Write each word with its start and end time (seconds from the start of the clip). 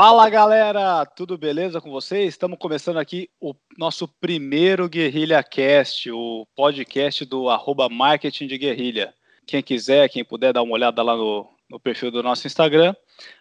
Fala 0.00 0.30
galera, 0.30 1.04
tudo 1.04 1.36
beleza 1.36 1.80
com 1.80 1.90
vocês? 1.90 2.28
Estamos 2.28 2.56
começando 2.60 2.98
aqui 2.98 3.28
o 3.40 3.52
nosso 3.76 4.06
primeiro 4.06 4.88
Guerrilha 4.88 5.42
Cast, 5.42 6.08
o 6.12 6.46
podcast 6.54 7.24
do 7.24 7.50
arroba 7.50 7.88
Marketing 7.88 8.46
de 8.46 8.56
Guerrilha. 8.56 9.12
Quem 9.44 9.60
quiser, 9.60 10.08
quem 10.08 10.24
puder 10.24 10.52
dar 10.52 10.62
uma 10.62 10.74
olhada 10.74 11.02
lá 11.02 11.16
no, 11.16 11.50
no 11.68 11.80
perfil 11.80 12.12
do 12.12 12.22
nosso 12.22 12.46
Instagram, 12.46 12.94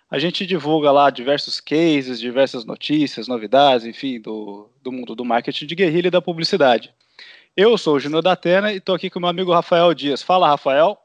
a 0.09 0.17
gente 0.17 0.47
divulga 0.47 0.91
lá 0.91 1.11
diversos 1.11 1.59
cases, 1.59 2.19
diversas 2.19 2.65
notícias, 2.65 3.27
novidades, 3.27 3.85
enfim, 3.85 4.19
do, 4.19 4.67
do 4.81 4.91
mundo 4.91 5.13
do 5.13 5.23
marketing 5.23 5.67
de 5.67 5.75
guerrilha 5.75 6.07
e 6.07 6.11
da 6.11 6.23
publicidade. 6.23 6.91
Eu 7.55 7.77
sou 7.77 7.97
o 7.97 7.99
Júnior 7.99 8.23
da 8.23 8.31
Atena 8.31 8.73
e 8.73 8.77
estou 8.77 8.95
aqui 8.95 9.11
com 9.11 9.19
o 9.19 9.21
meu 9.21 9.29
amigo 9.29 9.53
Rafael 9.53 9.93
Dias. 9.93 10.23
Fala, 10.23 10.47
Rafael. 10.47 10.97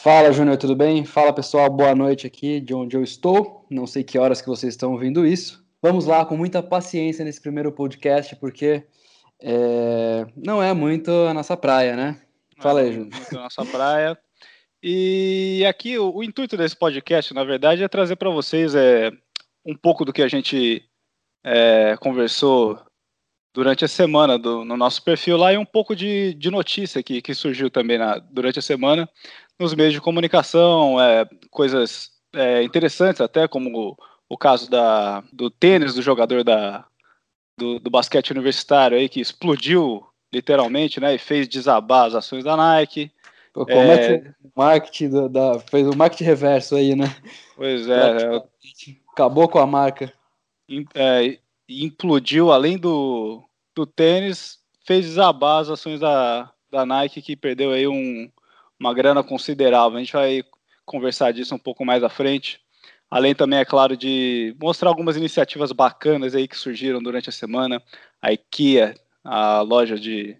Fala, 0.00 0.32
Júnior, 0.32 0.56
tudo 0.56 0.74
bem? 0.74 1.04
Fala, 1.04 1.32
pessoal, 1.32 1.70
boa 1.70 1.94
noite 1.94 2.26
aqui 2.26 2.58
de 2.60 2.74
onde 2.74 2.96
eu 2.96 3.04
estou. 3.04 3.64
Não 3.70 3.86
sei 3.86 4.02
que 4.02 4.18
horas 4.18 4.40
que 4.40 4.48
vocês 4.48 4.72
estão 4.72 4.92
ouvindo 4.92 5.24
isso. 5.24 5.64
Vamos 5.80 6.06
lá, 6.06 6.24
com 6.24 6.36
muita 6.36 6.60
paciência 6.60 7.24
nesse 7.24 7.40
primeiro 7.40 7.70
podcast, 7.70 8.34
porque 8.36 8.84
é... 9.40 10.26
não 10.34 10.60
é 10.60 10.72
muito 10.72 11.10
a 11.10 11.34
nossa 11.34 11.56
praia, 11.56 11.94
né? 11.94 12.20
Fala 12.58 12.80
aí, 12.80 12.92
Júnior. 12.92 13.14
Muito 13.14 13.38
a 13.38 13.42
nossa 13.42 13.64
praia. 13.66 14.18
E 14.82 15.64
aqui 15.68 15.96
o, 15.98 16.16
o, 16.16 16.24
intuito 16.24 16.56
desse 16.56 16.74
podcast, 16.74 17.32
na 17.32 17.44
verdade, 17.44 17.84
é 17.84 17.88
trazer 17.88 18.16
para 18.16 18.30
vocês 18.30 18.74
é, 18.74 19.12
um 19.64 19.76
pouco 19.76 20.04
do 20.04 20.12
que 20.12 20.22
a 20.22 20.28
gente 20.28 20.82
é, 21.44 21.96
conversou 22.00 22.80
durante 23.54 23.84
a 23.84 23.88
semana 23.88 24.38
do, 24.38 24.64
no 24.64 24.76
nosso 24.76 25.04
perfil 25.04 25.36
lá 25.36 25.52
e 25.52 25.58
um 25.58 25.64
pouco 25.64 25.94
de, 25.94 26.34
de 26.34 26.50
notícia 26.50 27.02
que, 27.02 27.20
que 27.20 27.34
surgiu 27.34 27.70
também 27.70 27.98
na, 27.98 28.18
durante 28.18 28.58
a 28.58 28.62
semana 28.62 29.08
nos 29.62 29.74
meios 29.74 29.92
de 29.92 30.00
comunicação, 30.00 31.00
é, 31.00 31.26
coisas 31.50 32.10
é, 32.34 32.62
interessantes 32.62 33.20
até, 33.20 33.46
como 33.46 33.70
o, 33.78 33.96
o 34.28 34.36
caso 34.36 34.70
da, 34.70 35.22
do 35.32 35.50
tênis 35.50 35.94
do 35.94 36.02
jogador 36.02 36.42
da, 36.42 36.84
do, 37.56 37.78
do 37.78 37.90
basquete 37.90 38.30
universitário 38.30 38.98
aí, 38.98 39.08
que 39.08 39.20
explodiu 39.20 40.04
literalmente, 40.32 40.98
né, 40.98 41.14
e 41.14 41.18
fez 41.18 41.46
desabar 41.46 42.06
as 42.06 42.14
ações 42.14 42.42
da 42.42 42.56
Nike. 42.56 43.10
Pô, 43.52 43.66
como 43.66 43.78
é, 43.78 43.94
é 43.94 44.18
que 44.18 44.28
o 44.42 44.50
marketing 44.56 45.10
da, 45.10 45.28
da, 45.28 45.60
fez 45.60 45.86
o 45.86 45.96
marketing 45.96 46.24
reverso 46.24 46.74
aí, 46.74 46.96
né? 46.96 47.14
Pois 47.54 47.86
é. 47.86 48.36
é 48.36 48.42
acabou 49.12 49.46
com 49.46 49.58
a 49.58 49.66
marca. 49.66 50.12
É, 50.94 51.38
implodiu, 51.68 52.50
além 52.50 52.78
do, 52.78 53.42
do 53.74 53.84
tênis, 53.84 54.58
fez 54.86 55.04
desabar 55.04 55.60
as 55.60 55.68
ações 55.68 56.00
da, 56.00 56.50
da 56.70 56.86
Nike, 56.86 57.20
que 57.20 57.36
perdeu 57.36 57.72
aí 57.72 57.86
um, 57.86 58.30
uma 58.82 58.92
grana 58.92 59.22
considerável. 59.22 59.96
A 59.96 60.00
gente 60.00 60.12
vai 60.12 60.44
conversar 60.84 61.32
disso 61.32 61.54
um 61.54 61.58
pouco 61.58 61.84
mais 61.84 62.02
à 62.02 62.08
frente. 62.08 62.60
Além 63.08 63.34
também, 63.34 63.60
é 63.60 63.64
claro, 63.64 63.96
de 63.96 64.56
mostrar 64.60 64.88
algumas 64.88 65.16
iniciativas 65.16 65.70
bacanas 65.70 66.34
aí 66.34 66.48
que 66.48 66.56
surgiram 66.56 67.00
durante 67.00 67.28
a 67.28 67.32
semana. 67.32 67.80
A 68.20 68.32
IKEA, 68.32 68.94
a 69.22 69.60
loja 69.60 69.98
de, 69.98 70.36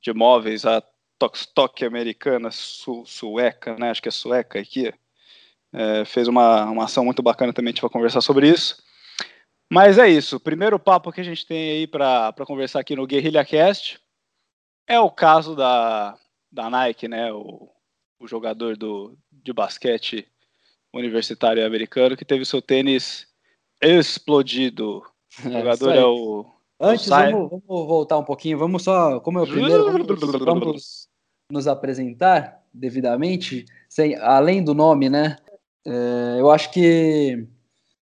de 0.00 0.12
móveis, 0.12 0.64
a 0.64 0.82
Tokstok 1.18 1.84
americana, 1.84 2.50
su, 2.50 3.04
sueca, 3.06 3.76
né? 3.76 3.90
Acho 3.90 4.02
que 4.02 4.08
é 4.08 4.12
sueca 4.12 4.60
aqui. 4.60 4.92
É, 5.72 6.04
fez 6.04 6.28
uma, 6.28 6.66
uma 6.66 6.84
ação 6.84 7.04
muito 7.04 7.22
bacana 7.22 7.52
também, 7.52 7.70
a 7.70 7.72
gente 7.72 7.82
vai 7.82 7.90
conversar 7.90 8.20
sobre 8.20 8.48
isso. 8.48 8.80
Mas 9.68 9.98
é 9.98 10.08
isso. 10.08 10.36
O 10.36 10.40
primeiro 10.40 10.78
papo 10.78 11.10
que 11.10 11.20
a 11.20 11.24
gente 11.24 11.44
tem 11.44 11.70
aí 11.70 11.86
para 11.86 12.32
conversar 12.46 12.80
aqui 12.80 12.94
no 12.94 13.06
Guerrilha 13.06 13.44
Cast 13.44 13.98
é 14.86 15.00
o 15.00 15.10
caso 15.10 15.56
da, 15.56 16.16
da 16.52 16.70
Nike, 16.70 17.08
né? 17.08 17.32
O, 17.32 17.73
o 18.24 18.28
jogador 18.28 18.76
do, 18.76 19.16
de 19.30 19.52
basquete 19.52 20.26
universitário 20.92 21.64
americano 21.64 22.16
que 22.16 22.24
teve 22.24 22.44
seu 22.44 22.62
tênis 22.62 23.26
explodido. 23.82 25.02
O 25.44 25.48
é, 25.48 25.52
jogador 25.52 25.92
é 25.92 26.04
o 26.04 26.46
Antes, 26.80 27.06
vamos, 27.06 27.50
vamos, 27.50 27.64
voltar 27.66 28.18
um 28.18 28.24
pouquinho. 28.24 28.58
Vamos 28.58 28.82
só, 28.82 29.20
como 29.20 29.38
é 29.38 29.42
o 29.42 29.46
primeiro, 29.46 29.84
vamos, 29.84 30.44
vamos 30.44 31.08
nos 31.50 31.66
apresentar 31.68 32.62
devidamente, 32.72 33.64
sem, 33.88 34.16
além 34.16 34.62
do 34.62 34.74
nome, 34.74 35.08
né? 35.08 35.36
É, 35.86 36.36
eu 36.40 36.50
acho 36.50 36.70
que 36.72 37.46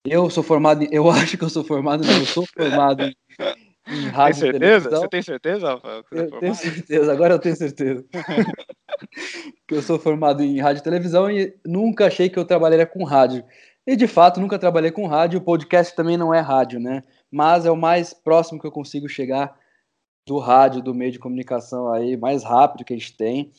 eu 0.07 0.31
sou 0.31 0.43
formado, 0.43 0.83
em, 0.83 0.89
eu 0.91 1.09
acho 1.11 1.37
que 1.37 1.45
eu 1.45 1.51
sou 1.51 1.63
formado, 1.63 2.05
não, 2.05 2.19
eu 2.19 2.27
sou 2.27 2.47
formado 2.47 3.05
em, 3.05 3.15
em 3.87 4.09
rádio 4.09 4.41
tem 4.41 4.51
certeza? 4.53 4.91
Você 4.91 5.09
tem 5.09 5.23
certeza, 5.23 5.69
Rafael? 5.71 6.05
Eu 6.11 6.41
tenho 6.41 6.55
certeza, 6.55 7.13
agora 7.13 7.35
eu 7.35 7.39
tenho 7.39 7.57
certeza. 7.57 8.05
que 9.67 9.75
eu 9.75 9.83
sou 9.83 9.99
formado 9.99 10.43
em 10.43 10.61
rádio 10.61 10.81
e 10.81 10.85
televisão 10.85 11.31
e 11.31 11.55
nunca 11.65 12.07
achei 12.07 12.29
que 12.29 12.39
eu 12.39 12.45
trabalharia 12.45 12.87
com 12.87 13.05
rádio. 13.05 13.45
E 13.87 13.95
de 13.95 14.09
fato, 14.09 14.41
nunca 14.41 14.59
trabalhei 14.59 14.91
com 14.91 15.07
rádio, 15.07 15.39
o 15.39 15.43
podcast 15.43 15.95
também 15.95 16.17
não 16.17 16.35
é 16.35 16.41
rádio, 16.41 16.81
né? 16.81 17.05
Mas 17.31 17.67
é 17.67 17.71
o 17.71 17.77
mais 17.77 18.13
próximo 18.13 18.61
que 18.61 18.67
eu 18.67 18.73
consigo 18.73 19.09
chegar 19.09 19.57
do 20.27 20.39
rádio, 20.39 20.83
do 20.83 20.93
meio 20.93 21.13
de 21.13 21.21
comunicação 21.21 21.93
aí, 21.93 22.17
mais 22.17 22.43
rápido 22.43 22.85
que 22.85 22.93
a 22.93 22.97
gente 22.97 23.17
tem. 23.17 23.53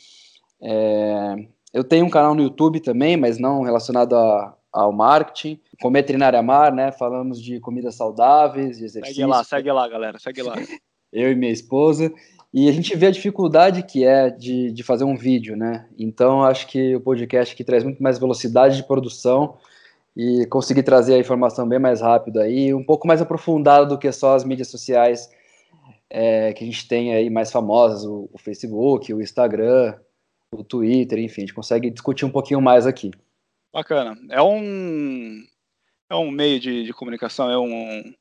É... 0.62 1.36
Eu 1.74 1.84
tenho 1.84 2.06
um 2.06 2.10
canal 2.10 2.36
no 2.36 2.42
YouTube 2.42 2.82
também, 2.82 3.16
mas 3.16 3.38
não 3.38 3.62
relacionado 3.62 4.16
a, 4.16 4.57
ao 4.72 4.92
marketing. 4.92 5.60
Comer 5.82 6.04
Trinária 6.04 6.42
Mar, 6.42 6.72
né? 6.72 6.92
Falamos 6.92 7.42
de 7.42 7.60
comidas 7.60 7.96
saudáveis, 7.96 8.78
de 8.78 8.86
exercício. 8.86 9.16
Segue 9.16 9.28
lá, 9.28 9.44
segue 9.44 9.72
lá, 9.72 9.88
galera, 9.88 10.20
segue 10.20 10.42
lá. 10.42 10.56
eu 11.12 11.32
e 11.32 11.36
minha 11.36 11.52
esposa. 11.52 12.12
E 12.54 12.70
a 12.70 12.72
gente 12.72 12.96
vê 12.96 13.08
a 13.08 13.12
dificuldade 13.12 13.84
que 13.84 14.06
é 14.06 14.30
de, 14.30 14.72
de 14.72 14.84
fazer 14.84 15.04
um 15.04 15.16
vídeo, 15.16 15.56
né? 15.56 15.88
Então, 15.98 16.44
acho 16.44 16.68
que 16.68 16.96
o 16.96 17.02
podcast 17.02 17.54
aqui 17.54 17.64
traz 17.64 17.84
muito 17.84 18.02
mais 18.02 18.18
velocidade 18.18 18.78
de 18.78 18.84
produção 18.84 19.58
e 20.16 20.46
conseguir 20.48 20.84
trazer 20.84 21.14
a 21.16 21.20
informação 21.20 21.68
bem 21.68 21.78
mais 21.78 22.02
rápido 22.02 22.40
aí, 22.40 22.74
um 22.74 22.84
pouco 22.84 23.08
mais 23.08 23.22
aprofundada 23.22 23.86
do 23.86 23.98
que 23.98 24.12
só 24.12 24.36
as 24.36 24.44
mídias 24.44 24.70
sociais 24.70 25.30
é, 26.10 26.54
que 26.54 26.64
a 26.64 26.68
gente 26.68 26.88
tem 26.88 27.14
aí 27.14 27.30
mais 27.30 27.52
famosas, 27.52 28.06
o, 28.06 28.30
o, 28.34 28.38
Facebook, 28.38 29.14
o 29.14 29.22
Instagram, 29.22 29.96
o 30.52 30.64
Twitter, 30.64 31.20
enfim, 31.20 31.42
a 31.42 31.46
gente 31.46 31.54
consegue 31.54 31.90
discutir 31.90 32.26
um 32.26 32.32
pouquinho 32.32 32.62
mais 32.62 32.88
aqui. 32.88 33.12
Bacana. 33.74 34.18
É 34.30 34.42
um, 34.42 35.46
é 36.10 36.16
um 36.16 36.32
meio 36.32 36.60
de, 36.60 36.84
de 36.84 36.94
comunicação, 36.94 37.50
é 37.50 37.58
um, 37.58 38.14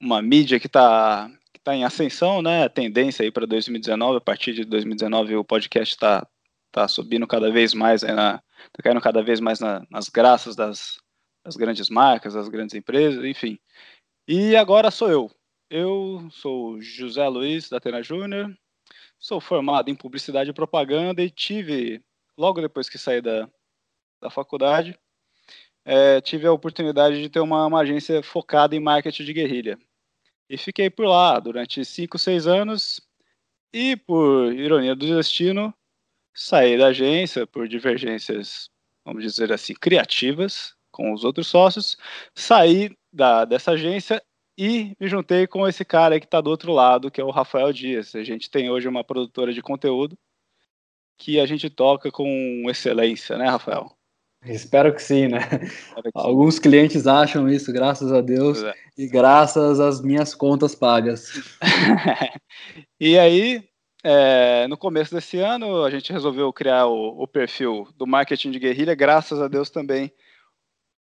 uma 0.00 0.22
mídia 0.22 0.58
que 0.58 0.66
está 0.66 1.30
que 1.52 1.60
tá 1.60 1.74
em 1.74 1.84
ascensão, 1.84 2.40
né? 2.40 2.64
A 2.64 2.68
tendência 2.68 3.22
aí 3.22 3.30
para 3.30 3.46
2019, 3.46 4.18
a 4.18 4.20
partir 4.20 4.52
de 4.54 4.64
2019 4.64 5.36
o 5.36 5.44
podcast 5.44 5.94
está 5.94 6.26
tá 6.72 6.88
subindo 6.88 7.26
cada 7.26 7.50
vez 7.50 7.74
mais, 7.74 8.02
está 8.02 8.42
caindo 8.82 9.00
cada 9.00 9.22
vez 9.22 9.40
mais 9.40 9.60
na, 9.60 9.84
nas 9.90 10.08
graças 10.08 10.56
das, 10.56 10.98
das 11.44 11.56
grandes 11.56 11.90
marcas, 11.90 12.34
das 12.34 12.48
grandes 12.48 12.74
empresas, 12.74 13.24
enfim. 13.24 13.58
E 14.26 14.56
agora 14.56 14.90
sou 14.90 15.10
eu. 15.10 15.30
Eu 15.68 16.28
sou 16.30 16.80
José 16.80 17.26
Luiz 17.28 17.68
da 17.68 17.76
Atena 17.76 18.02
Júnior, 18.02 18.52
sou 19.18 19.40
formado 19.40 19.90
em 19.90 19.94
publicidade 19.94 20.50
e 20.50 20.54
propaganda 20.54 21.22
e 21.22 21.30
tive, 21.30 22.02
logo 22.36 22.60
depois 22.60 22.88
que 22.88 22.98
saí 22.98 23.20
da, 23.20 23.48
da 24.20 24.30
faculdade, 24.30 24.98
é, 25.84 26.20
tive 26.20 26.46
a 26.46 26.52
oportunidade 26.52 27.20
de 27.20 27.28
ter 27.28 27.40
uma, 27.40 27.66
uma, 27.66 27.80
agência 27.80 28.22
focada 28.22 28.76
em 28.76 28.80
marketing 28.80 29.24
de 29.24 29.32
guerrilha. 29.32 29.78
E 30.48 30.56
fiquei 30.58 30.90
por 30.90 31.06
lá 31.06 31.38
durante 31.38 31.84
cinco, 31.84 32.18
seis 32.18 32.46
anos 32.46 33.00
e, 33.72 33.96
por 33.96 34.52
ironia 34.52 34.94
do 34.94 35.06
destino, 35.06 35.72
saí 36.34 36.76
da 36.76 36.88
agência 36.88 37.46
por 37.46 37.68
divergências, 37.68 38.70
vamos 39.04 39.22
dizer 39.22 39.52
assim, 39.52 39.74
criativas, 39.74 40.74
com 40.90 41.12
os 41.12 41.24
outros 41.24 41.46
sócios, 41.46 41.96
saí 42.34 42.96
da, 43.12 43.44
dessa 43.44 43.72
agência 43.72 44.22
e 44.58 44.94
me 45.00 45.08
juntei 45.08 45.46
com 45.46 45.66
esse 45.66 45.84
cara 45.84 46.20
que 46.20 46.26
está 46.26 46.40
do 46.40 46.50
outro 46.50 46.72
lado, 46.72 47.10
que 47.10 47.20
é 47.20 47.24
o 47.24 47.30
Rafael 47.30 47.72
Dias. 47.72 48.14
A 48.14 48.22
gente 48.22 48.50
tem 48.50 48.70
hoje 48.70 48.88
uma 48.88 49.04
produtora 49.04 49.52
de 49.52 49.62
conteúdo 49.62 50.18
que 51.16 51.38
a 51.38 51.46
gente 51.46 51.70
toca 51.70 52.10
com 52.10 52.64
excelência, 52.68 53.38
né, 53.38 53.48
Rafael? 53.48 53.96
Espero 54.44 54.94
que 54.94 55.02
sim, 55.02 55.28
né? 55.28 55.40
Que 55.48 56.10
Alguns 56.14 56.54
sim. 56.56 56.62
clientes 56.62 57.06
acham 57.06 57.48
isso, 57.48 57.72
graças 57.72 58.10
a 58.12 58.20
Deus, 58.20 58.62
é. 58.62 58.74
e 58.96 59.06
graças 59.06 59.80
às 59.80 60.00
minhas 60.00 60.34
contas 60.34 60.74
pagas. 60.74 61.32
e 62.98 63.18
aí, 63.18 63.62
é, 64.02 64.66
no 64.68 64.78
começo 64.78 65.14
desse 65.14 65.38
ano, 65.38 65.84
a 65.84 65.90
gente 65.90 66.12
resolveu 66.12 66.50
criar 66.52 66.86
o, 66.86 67.22
o 67.22 67.28
perfil 67.28 67.86
do 67.96 68.06
marketing 68.06 68.50
de 68.50 68.58
guerrilha, 68.58 68.94
graças 68.94 69.40
a 69.40 69.48
Deus 69.48 69.68
também 69.68 70.10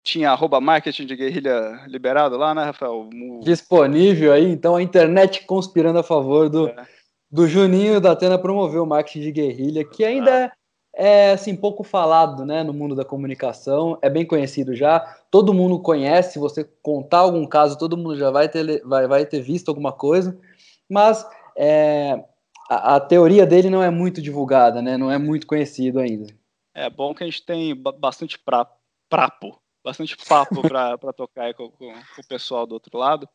tinha 0.05 0.29
arroba 0.29 0.61
marketing 0.61 1.07
de 1.07 1.15
guerrilha 1.15 1.83
liberado 1.87 2.37
lá, 2.37 2.53
né, 2.53 2.63
Rafael? 2.63 3.09
Disponível 3.43 4.31
aí, 4.31 4.45
então 4.45 4.75
a 4.75 4.83
internet 4.83 5.45
conspirando 5.45 5.97
a 5.97 6.03
favor 6.03 6.47
do, 6.47 6.67
é. 6.69 6.87
do 7.29 7.47
Juninho 7.47 7.99
da 7.99 8.11
Atena 8.11 8.37
promover 8.37 8.79
o 8.79 8.85
marketing 8.85 9.21
de 9.21 9.31
guerrilha, 9.31 9.83
que 9.83 10.05
ainda 10.05 10.45
é, 10.45 10.51
é 10.95 11.31
assim, 11.31 11.55
pouco 11.55 11.83
falado 11.83 12.45
né, 12.45 12.63
no 12.63 12.73
mundo 12.73 12.95
da 12.95 13.03
comunicação, 13.03 13.97
é 14.01 14.09
bem 14.09 14.25
conhecido 14.25 14.75
já, 14.75 14.99
todo 15.29 15.53
mundo 15.53 15.79
conhece, 15.79 16.39
você 16.39 16.63
contar 16.81 17.19
algum 17.19 17.45
caso, 17.45 17.77
todo 17.77 17.97
mundo 17.97 18.15
já 18.15 18.31
vai 18.31 18.47
ter, 18.47 18.81
vai, 18.85 19.07
vai 19.07 19.25
ter 19.25 19.41
visto 19.41 19.69
alguma 19.69 19.91
coisa, 19.91 20.37
mas 20.89 21.27
é, 21.57 22.23
a, 22.69 22.95
a 22.95 22.99
teoria 22.99 23.45
dele 23.45 23.69
não 23.69 23.83
é 23.83 23.89
muito 23.89 24.21
divulgada, 24.21 24.81
né, 24.81 24.97
não 24.97 25.11
é 25.11 25.17
muito 25.17 25.45
conhecido 25.45 25.99
ainda. 25.99 26.33
É 26.73 26.89
bom 26.89 27.13
que 27.13 27.23
a 27.23 27.27
gente 27.27 27.45
tem 27.45 27.75
bastante 27.75 28.39
pra, 28.39 28.65
prapo 29.09 29.59
bastante 29.85 30.17
papo 30.17 30.63
para 30.63 30.97
tocar 31.13 31.53
com, 31.53 31.69
com, 31.69 31.93
com, 31.93 32.21
o 32.21 32.27
pessoal 32.27 32.65
do 32.65 32.73
outro 32.73 32.97
lado. 32.97 33.29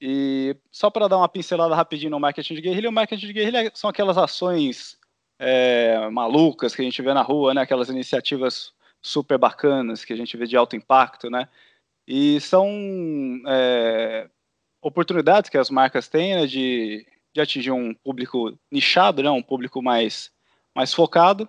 E 0.00 0.56
só 0.72 0.90
para 0.90 1.06
dar 1.06 1.18
uma 1.18 1.28
pincelada 1.28 1.74
rapidinho 1.74 2.10
no 2.10 2.18
marketing 2.18 2.54
de 2.54 2.62
guerrilha, 2.62 2.88
o 2.88 2.92
marketing 2.92 3.26
de 3.26 3.32
guerrilha 3.34 3.70
são 3.74 3.90
aquelas 3.90 4.16
ações 4.16 4.98
é, 5.44 6.08
malucas 6.08 6.74
que 6.74 6.80
a 6.80 6.84
gente 6.84 7.02
vê 7.02 7.12
na 7.12 7.20
rua, 7.20 7.52
né? 7.52 7.62
Aquelas 7.62 7.88
iniciativas 7.88 8.72
super 9.00 9.36
bacanas 9.36 10.04
que 10.04 10.12
a 10.12 10.16
gente 10.16 10.36
vê 10.36 10.46
de 10.46 10.56
alto 10.56 10.76
impacto, 10.76 11.28
né? 11.28 11.48
E 12.06 12.40
são 12.40 12.68
é, 13.48 14.28
oportunidades 14.80 15.50
que 15.50 15.58
as 15.58 15.68
marcas 15.68 16.08
têm 16.08 16.36
né, 16.36 16.46
de, 16.46 17.04
de 17.34 17.40
atingir 17.40 17.72
um 17.72 17.92
público 17.92 18.56
nichado, 18.70 19.20
né? 19.20 19.30
Um 19.30 19.42
público 19.42 19.82
mais, 19.82 20.30
mais 20.72 20.94
focado, 20.94 21.48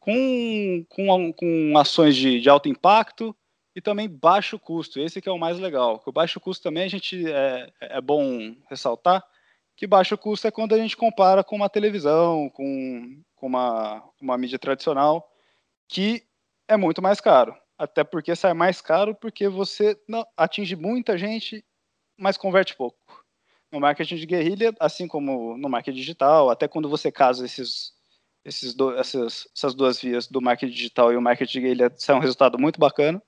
com, 0.00 0.84
com, 0.88 1.32
com 1.32 1.78
ações 1.78 2.16
de, 2.16 2.40
de 2.40 2.50
alto 2.50 2.68
impacto 2.68 3.34
e 3.74 3.80
também 3.80 4.08
baixo 4.08 4.58
custo. 4.58 4.98
Esse 4.98 5.22
que 5.22 5.28
é 5.28 5.32
o 5.32 5.38
mais 5.38 5.60
legal. 5.60 6.02
O 6.04 6.10
baixo 6.10 6.40
custo 6.40 6.64
também 6.64 6.82
a 6.82 6.88
gente 6.88 7.24
é, 7.30 7.70
é 7.80 8.00
bom 8.00 8.56
ressaltar 8.68 9.24
que 9.78 9.86
baixo 9.86 10.18
custo 10.18 10.48
é 10.48 10.50
quando 10.50 10.74
a 10.74 10.76
gente 10.76 10.96
compara 10.96 11.44
com 11.44 11.54
uma 11.54 11.70
televisão, 11.70 12.50
com, 12.50 13.22
com 13.36 13.46
uma, 13.46 14.02
uma 14.20 14.36
mídia 14.36 14.58
tradicional, 14.58 15.30
que 15.86 16.24
é 16.66 16.76
muito 16.76 17.00
mais 17.00 17.20
caro. 17.20 17.56
Até 17.78 18.02
porque 18.02 18.34
sai 18.34 18.52
mais 18.54 18.80
caro 18.80 19.14
porque 19.14 19.48
você 19.48 19.96
não, 20.08 20.26
atinge 20.36 20.74
muita 20.74 21.16
gente, 21.16 21.64
mas 22.18 22.36
converte 22.36 22.74
pouco. 22.74 22.98
No 23.70 23.78
marketing 23.78 24.16
de 24.16 24.26
guerrilha, 24.26 24.74
assim 24.80 25.06
como 25.06 25.56
no 25.56 25.68
marketing 25.68 25.96
digital, 25.96 26.50
até 26.50 26.66
quando 26.66 26.88
você 26.88 27.12
casa 27.12 27.44
esses, 27.44 27.92
esses 28.44 28.74
do, 28.74 28.98
essas, 28.98 29.46
essas 29.54 29.76
duas 29.76 30.00
vias 30.00 30.26
do 30.26 30.42
marketing 30.42 30.72
digital 30.72 31.12
e 31.12 31.16
o 31.16 31.22
marketing 31.22 31.52
de 31.52 31.60
guerrilha, 31.60 31.92
sai 31.96 32.16
um 32.16 32.20
resultado 32.20 32.58
muito 32.58 32.80
bacana. 32.80 33.22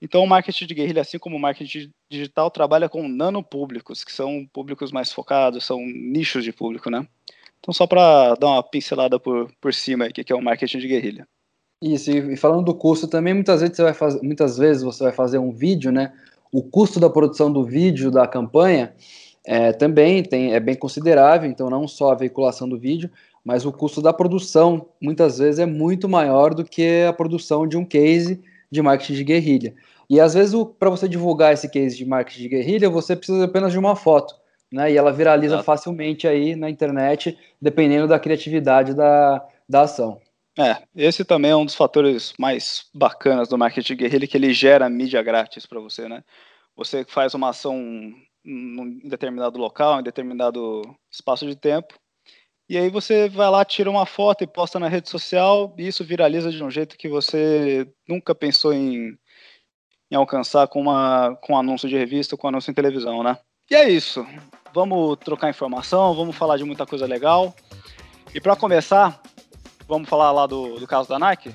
Então, 0.00 0.22
o 0.22 0.26
marketing 0.26 0.66
de 0.66 0.74
guerrilha, 0.74 1.02
assim 1.02 1.18
como 1.18 1.36
o 1.36 1.40
marketing 1.40 1.90
digital, 2.10 2.50
trabalha 2.50 2.88
com 2.88 3.08
nanopúblicos, 3.08 4.04
que 4.04 4.12
são 4.12 4.46
públicos 4.52 4.92
mais 4.92 5.12
focados, 5.12 5.64
são 5.64 5.80
nichos 5.80 6.44
de 6.44 6.52
público, 6.52 6.88
né? 6.88 7.06
Então, 7.58 7.74
só 7.74 7.86
para 7.86 8.34
dar 8.36 8.46
uma 8.46 8.62
pincelada 8.62 9.18
por, 9.18 9.50
por 9.60 9.74
cima 9.74 10.06
aqui, 10.06 10.22
que 10.22 10.32
é 10.32 10.36
o 10.36 10.42
marketing 10.42 10.78
de 10.78 10.88
guerrilha. 10.88 11.28
Isso, 11.82 12.10
e 12.10 12.36
falando 12.36 12.64
do 12.64 12.74
custo 12.74 13.06
também, 13.06 13.34
muitas 13.34 13.60
vezes 13.60 13.76
você 13.76 13.82
vai 13.82 13.94
fazer, 13.94 14.22
muitas 14.22 14.58
vezes 14.58 14.82
você 14.82 15.04
vai 15.04 15.12
fazer 15.12 15.38
um 15.38 15.52
vídeo, 15.52 15.90
né? 15.92 16.12
O 16.52 16.62
custo 16.62 16.98
da 16.98 17.10
produção 17.10 17.52
do 17.52 17.64
vídeo, 17.64 18.10
da 18.10 18.26
campanha, 18.26 18.94
é, 19.46 19.72
também 19.72 20.22
tem, 20.22 20.54
é 20.54 20.60
bem 20.60 20.74
considerável, 20.74 21.48
então 21.48 21.70
não 21.70 21.86
só 21.86 22.12
a 22.12 22.14
veiculação 22.14 22.68
do 22.68 22.78
vídeo, 22.78 23.10
mas 23.44 23.64
o 23.64 23.72
custo 23.72 24.02
da 24.02 24.12
produção, 24.12 24.88
muitas 25.00 25.38
vezes, 25.38 25.58
é 25.58 25.66
muito 25.66 26.08
maior 26.08 26.54
do 26.54 26.64
que 26.64 27.04
a 27.08 27.12
produção 27.12 27.66
de 27.66 27.76
um 27.76 27.84
case 27.84 28.40
de 28.70 28.82
marketing 28.82 29.14
de 29.14 29.24
guerrilha. 29.24 29.74
E 30.08 30.20
às 30.20 30.34
vezes, 30.34 30.54
para 30.78 30.90
você 30.90 31.08
divulgar 31.08 31.52
esse 31.52 31.68
case 31.68 31.96
de 31.96 32.04
marketing 32.04 32.42
de 32.42 32.48
guerrilha, 32.48 32.90
você 32.90 33.14
precisa 33.14 33.44
apenas 33.44 33.72
de 33.72 33.78
uma 33.78 33.94
foto, 33.94 34.34
né? 34.72 34.90
E 34.90 34.96
ela 34.96 35.12
viraliza 35.12 35.54
Exato. 35.54 35.64
facilmente 35.64 36.26
aí 36.26 36.56
na 36.56 36.70
internet, 36.70 37.38
dependendo 37.60 38.08
da 38.08 38.18
criatividade 38.18 38.94
da, 38.94 39.46
da 39.68 39.82
ação. 39.82 40.20
É, 40.58 40.82
esse 40.96 41.24
também 41.24 41.52
é 41.52 41.56
um 41.56 41.64
dos 41.64 41.76
fatores 41.76 42.32
mais 42.38 42.86
bacanas 42.92 43.48
do 43.48 43.56
marketing 43.56 43.94
de 43.94 43.96
guerrilha, 43.96 44.26
que 44.26 44.36
ele 44.36 44.52
gera 44.52 44.88
mídia 44.88 45.22
grátis 45.22 45.66
para 45.66 45.78
você, 45.78 46.08
né? 46.08 46.24
Você 46.74 47.04
faz 47.04 47.34
uma 47.34 47.50
ação 47.50 47.76
em 48.44 49.08
determinado 49.08 49.58
local, 49.58 50.00
em 50.00 50.02
determinado 50.02 50.82
espaço 51.10 51.46
de 51.46 51.54
tempo, 51.54 51.94
e 52.68 52.76
aí 52.76 52.90
você 52.90 53.30
vai 53.30 53.48
lá, 53.48 53.64
tira 53.64 53.90
uma 53.90 54.04
foto 54.04 54.44
e 54.44 54.46
posta 54.46 54.78
na 54.78 54.88
rede 54.88 55.08
social, 55.08 55.74
e 55.78 55.86
isso 55.86 56.04
viraliza 56.04 56.50
de 56.50 56.62
um 56.62 56.70
jeito 56.70 56.98
que 56.98 57.08
você 57.08 57.90
nunca 58.06 58.34
pensou 58.34 58.74
em, 58.74 59.16
em 60.10 60.14
alcançar 60.14 60.68
com, 60.68 60.82
uma, 60.82 61.34
com 61.40 61.54
um 61.54 61.58
anúncio 61.58 61.88
de 61.88 61.96
revista, 61.96 62.36
com 62.36 62.46
um 62.46 62.50
anúncio 62.50 62.70
em 62.70 62.74
televisão, 62.74 63.22
né? 63.22 63.38
E 63.70 63.74
é 63.74 63.88
isso. 63.88 64.26
Vamos 64.74 65.16
trocar 65.18 65.48
informação, 65.48 66.14
vamos 66.14 66.36
falar 66.36 66.58
de 66.58 66.64
muita 66.64 66.84
coisa 66.84 67.06
legal. 67.06 67.54
E 68.34 68.40
para 68.40 68.54
começar, 68.54 69.18
vamos 69.86 70.06
falar 70.06 70.30
lá 70.30 70.46
do, 70.46 70.78
do 70.78 70.86
caso 70.86 71.08
da 71.08 71.18
Nike? 71.18 71.54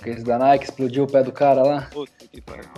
O 0.00 0.02
case 0.02 0.24
da 0.24 0.36
Nike 0.36 0.64
explodiu 0.64 1.04
o 1.04 1.06
pé 1.06 1.22
do 1.22 1.30
cara 1.30 1.62
lá? 1.62 1.82
Puta 1.92 2.26
que 2.26 2.40
pariu. 2.40 2.68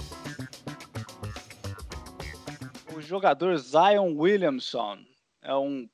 O 2.94 3.00
jogador 3.00 3.56
Zion 3.56 4.14
Williamson 4.14 4.98
é 5.42 5.54
um 5.54 5.88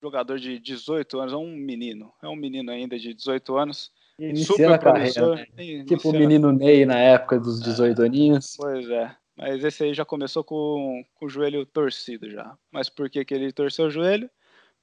jogador 0.00 0.38
de 0.38 0.58
18 0.58 1.20
anos, 1.20 1.32
é 1.32 1.36
um 1.36 1.54
menino, 1.54 2.12
é 2.22 2.28
um 2.28 2.36
menino 2.36 2.70
ainda 2.70 2.98
de 2.98 3.12
18 3.12 3.56
anos. 3.56 3.92
Iniciando 4.18 4.62
super 4.62 4.78
promissor. 4.78 5.36
Carreira, 5.36 5.78
né? 5.78 5.84
Tipo 5.84 6.10
o 6.10 6.12
menino 6.12 6.52
Ney 6.52 6.84
na 6.84 6.98
época 6.98 7.38
dos 7.38 7.60
18 7.60 8.02
é, 8.02 8.06
aninhos. 8.06 8.56
Pois 8.56 8.88
é, 8.90 9.14
mas 9.36 9.62
esse 9.62 9.84
aí 9.84 9.94
já 9.94 10.04
começou 10.04 10.42
com, 10.42 11.04
com 11.14 11.26
o 11.26 11.28
joelho 11.28 11.64
torcido 11.64 12.28
já. 12.30 12.56
Mas 12.72 12.88
por 12.88 13.08
que, 13.08 13.24
que 13.24 13.34
ele 13.34 13.52
torceu 13.52 13.86
o 13.86 13.90
joelho? 13.90 14.28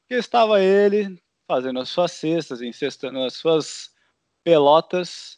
Porque 0.02 0.16
estava 0.16 0.62
ele 0.62 1.22
fazendo 1.48 1.80
as 1.80 1.90
suas 1.90 2.12
cestas, 2.12 2.62
encestando 2.62 3.20
as 3.20 3.34
suas 3.34 3.94
pelotas, 4.44 5.38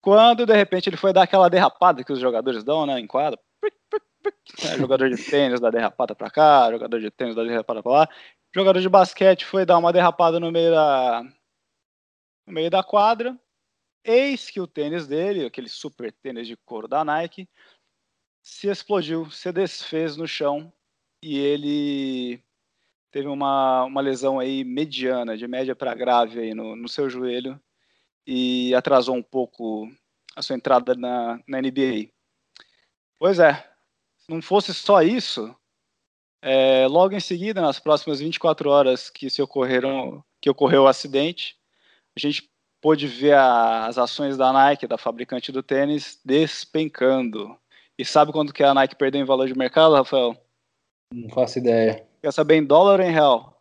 quando 0.00 0.44
de 0.44 0.54
repente 0.54 0.88
ele 0.88 0.96
foi 0.96 1.12
dar 1.12 1.22
aquela 1.22 1.48
derrapada 1.48 2.02
que 2.02 2.12
os 2.12 2.18
jogadores 2.18 2.64
dão, 2.64 2.86
né, 2.86 2.98
em 2.98 3.06
quadra. 3.06 3.38
É, 4.64 4.76
jogador 4.76 5.08
de 5.08 5.16
tênis 5.30 5.60
dá 5.60 5.70
derrapada 5.70 6.14
para 6.14 6.30
cá, 6.30 6.70
jogador 6.70 7.00
de 7.00 7.10
tênis 7.10 7.36
dá 7.36 7.44
derrapada 7.44 7.82
para 7.82 7.92
lá 7.92 8.08
jogador 8.54 8.80
de 8.80 8.88
basquete 8.88 9.44
foi 9.44 9.64
dar 9.64 9.78
uma 9.78 9.92
derrapada 9.92 10.40
no 10.40 10.50
meio 10.50 10.70
da, 10.70 11.22
no 12.46 12.52
meio 12.52 12.70
da 12.70 12.82
quadra. 12.82 13.38
Eis 14.04 14.50
que 14.50 14.60
o 14.60 14.66
tênis 14.66 15.06
dele, 15.06 15.44
aquele 15.44 15.68
super 15.68 16.12
tênis 16.12 16.46
de 16.46 16.56
couro 16.56 16.88
da 16.88 17.04
Nike, 17.04 17.48
se 18.42 18.68
explodiu, 18.68 19.30
se 19.30 19.52
desfez 19.52 20.16
no 20.16 20.26
chão 20.26 20.72
e 21.22 21.38
ele 21.38 22.42
teve 23.10 23.28
uma, 23.28 23.84
uma 23.84 24.00
lesão 24.00 24.38
aí 24.38 24.64
mediana, 24.64 25.36
de 25.36 25.46
média 25.46 25.74
para 25.74 25.94
grave 25.94 26.40
aí 26.40 26.54
no, 26.54 26.76
no 26.76 26.88
seu 26.88 27.10
joelho 27.10 27.60
e 28.26 28.74
atrasou 28.74 29.16
um 29.16 29.22
pouco 29.22 29.90
a 30.36 30.42
sua 30.42 30.56
entrada 30.56 30.94
na, 30.94 31.40
na 31.46 31.60
NBA. 31.60 32.10
Pois 33.18 33.38
é, 33.38 33.54
se 34.16 34.30
não 34.30 34.40
fosse 34.40 34.72
só 34.72 35.02
isso, 35.02 35.54
é, 36.42 36.86
logo 36.86 37.14
em 37.14 37.20
seguida, 37.20 37.60
nas 37.60 37.80
próximas 37.80 38.20
24 38.20 38.70
horas 38.70 39.10
que 39.10 39.28
se 39.28 39.42
ocorreram, 39.42 40.22
que 40.40 40.50
ocorreu 40.50 40.84
o 40.84 40.86
acidente, 40.86 41.56
a 42.16 42.20
gente 42.20 42.48
pôde 42.80 43.06
ver 43.06 43.34
a, 43.34 43.86
as 43.86 43.98
ações 43.98 44.36
da 44.36 44.52
Nike, 44.52 44.86
da 44.86 44.98
fabricante 44.98 45.50
do 45.50 45.62
tênis, 45.62 46.20
despencando. 46.24 47.56
E 47.98 48.04
sabe 48.04 48.32
quando 48.32 48.52
que 48.52 48.62
a 48.62 48.72
Nike 48.72 48.94
perdeu 48.94 49.20
em 49.20 49.24
valor 49.24 49.48
de 49.48 49.58
mercado, 49.58 49.94
Rafael? 49.94 50.36
Não 51.12 51.28
faço 51.30 51.58
ideia. 51.58 52.06
Quer 52.22 52.32
saber 52.32 52.56
em 52.56 52.64
dólar 52.64 53.00
ou 53.00 53.06
em 53.06 53.12
real? 53.12 53.60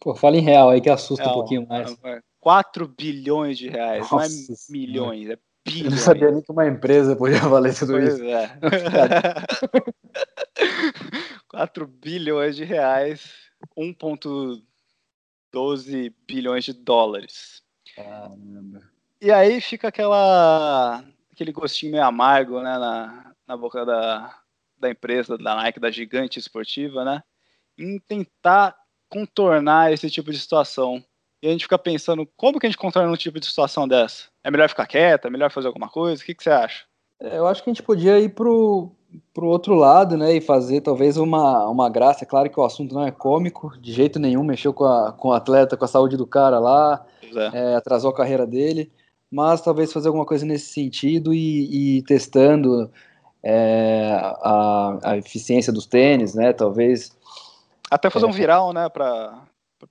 Pô, 0.00 0.14
fala 0.14 0.36
em 0.36 0.40
real 0.40 0.70
aí 0.70 0.80
que 0.80 0.90
assusta 0.90 1.24
real. 1.24 1.34
um 1.34 1.38
pouquinho 1.38 1.66
mais. 1.66 1.96
4 2.40 2.88
bilhões 2.88 3.56
de 3.56 3.68
reais, 3.68 4.10
Nossa, 4.10 4.16
não 4.16 4.24
é 4.24 4.28
milhões, 4.68 5.30
é 5.30 5.38
bilhões. 5.64 5.84
Eu 5.84 5.90
não 5.92 5.98
sabia 5.98 6.30
nem 6.32 6.42
que 6.42 6.50
uma 6.50 6.66
empresa 6.66 7.14
podia 7.14 7.38
valer 7.38 7.72
tudo 7.72 7.92
pois 7.92 8.14
isso. 8.14 8.24
É. 8.24 8.58
4 11.52 11.86
bilhões 11.86 12.56
de 12.56 12.64
reais, 12.64 13.30
1,12 13.76 16.14
bilhões 16.26 16.64
de 16.64 16.72
dólares. 16.72 17.62
Caramba. 17.94 18.80
E 19.20 19.30
aí 19.30 19.60
fica 19.60 19.88
aquela, 19.88 21.04
aquele 21.30 21.52
gostinho 21.52 21.92
meio 21.92 22.04
amargo 22.04 22.62
né, 22.62 22.78
na, 22.78 23.34
na 23.46 23.54
boca 23.56 23.84
da, 23.84 24.34
da 24.78 24.88
empresa, 24.90 25.36
da 25.36 25.54
Nike, 25.54 25.78
da 25.78 25.90
gigante 25.90 26.38
esportiva, 26.38 27.04
né? 27.04 27.22
Em 27.78 27.98
tentar 27.98 28.74
contornar 29.10 29.92
esse 29.92 30.10
tipo 30.10 30.32
de 30.32 30.38
situação. 30.38 31.04
E 31.42 31.48
a 31.48 31.50
gente 31.50 31.64
fica 31.64 31.78
pensando, 31.78 32.26
como 32.34 32.58
que 32.58 32.64
a 32.66 32.70
gente 32.70 32.78
contorna 32.78 33.12
um 33.12 33.16
tipo 33.16 33.38
de 33.38 33.46
situação 33.46 33.86
dessa? 33.86 34.28
É 34.42 34.50
melhor 34.50 34.70
ficar 34.70 34.86
quieta? 34.86 35.28
É 35.28 35.30
melhor 35.30 35.50
fazer 35.50 35.66
alguma 35.66 35.90
coisa? 35.90 36.22
O 36.22 36.24
que, 36.24 36.34
que 36.34 36.42
você 36.42 36.50
acha? 36.50 36.86
É, 37.20 37.36
eu 37.36 37.46
acho 37.46 37.62
que 37.62 37.68
a 37.68 37.72
gente 37.72 37.82
podia 37.82 38.18
ir 38.18 38.30
pro, 38.30 38.96
pro 39.34 39.46
outro 39.46 39.74
lado, 39.74 40.16
né, 40.16 40.34
e 40.34 40.40
fazer 40.40 40.80
talvez 40.80 41.16
uma, 41.16 41.68
uma 41.68 41.88
graça. 41.88 42.24
É 42.24 42.26
claro 42.26 42.50
que 42.50 42.58
o 42.58 42.64
assunto 42.64 42.94
não 42.94 43.06
é 43.06 43.10
cômico, 43.10 43.72
de 43.80 43.92
jeito 43.92 44.18
nenhum, 44.18 44.44
mexeu 44.44 44.72
com, 44.72 44.84
a, 44.84 45.12
com 45.12 45.28
o 45.28 45.32
atleta, 45.32 45.76
com 45.76 45.84
a 45.84 45.88
saúde 45.88 46.16
do 46.16 46.26
cara 46.26 46.58
lá, 46.58 47.04
é. 47.34 47.72
É, 47.72 47.74
atrasou 47.76 48.10
a 48.10 48.14
carreira 48.14 48.46
dele, 48.46 48.90
mas 49.30 49.60
talvez 49.60 49.92
fazer 49.92 50.08
alguma 50.08 50.26
coisa 50.26 50.44
nesse 50.44 50.72
sentido 50.72 51.32
e, 51.32 51.98
e 51.98 52.02
testando 52.02 52.90
é, 53.42 54.18
a, 54.20 54.98
a 55.02 55.16
eficiência 55.16 55.72
dos 55.72 55.86
tênis, 55.86 56.34
né, 56.34 56.52
talvez... 56.52 57.16
Até 57.90 58.08
fazer 58.08 58.26
um 58.26 58.30
é. 58.30 58.32
viral, 58.32 58.72
né, 58.72 58.88
para 58.88 59.42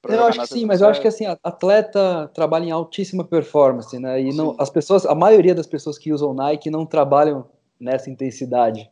eu 0.07 0.25
acho 0.25 0.39
que 0.39 0.47
sim, 0.47 0.65
mas 0.65 0.79
eu 0.79 0.87
acho 0.87 1.01
que 1.01 1.07
assim, 1.07 1.25
atleta 1.43 2.31
trabalha 2.33 2.65
em 2.65 2.71
altíssima 2.71 3.25
performance, 3.25 3.97
né? 3.99 4.21
E 4.21 4.33
não, 4.33 4.55
as 4.57 4.69
pessoas, 4.69 5.05
a 5.05 5.13
maioria 5.13 5.53
das 5.53 5.67
pessoas 5.67 5.97
que 5.97 6.13
usam 6.13 6.33
Nike 6.33 6.69
não 6.69 6.85
trabalham 6.85 7.45
nessa 7.79 8.09
intensidade. 8.09 8.89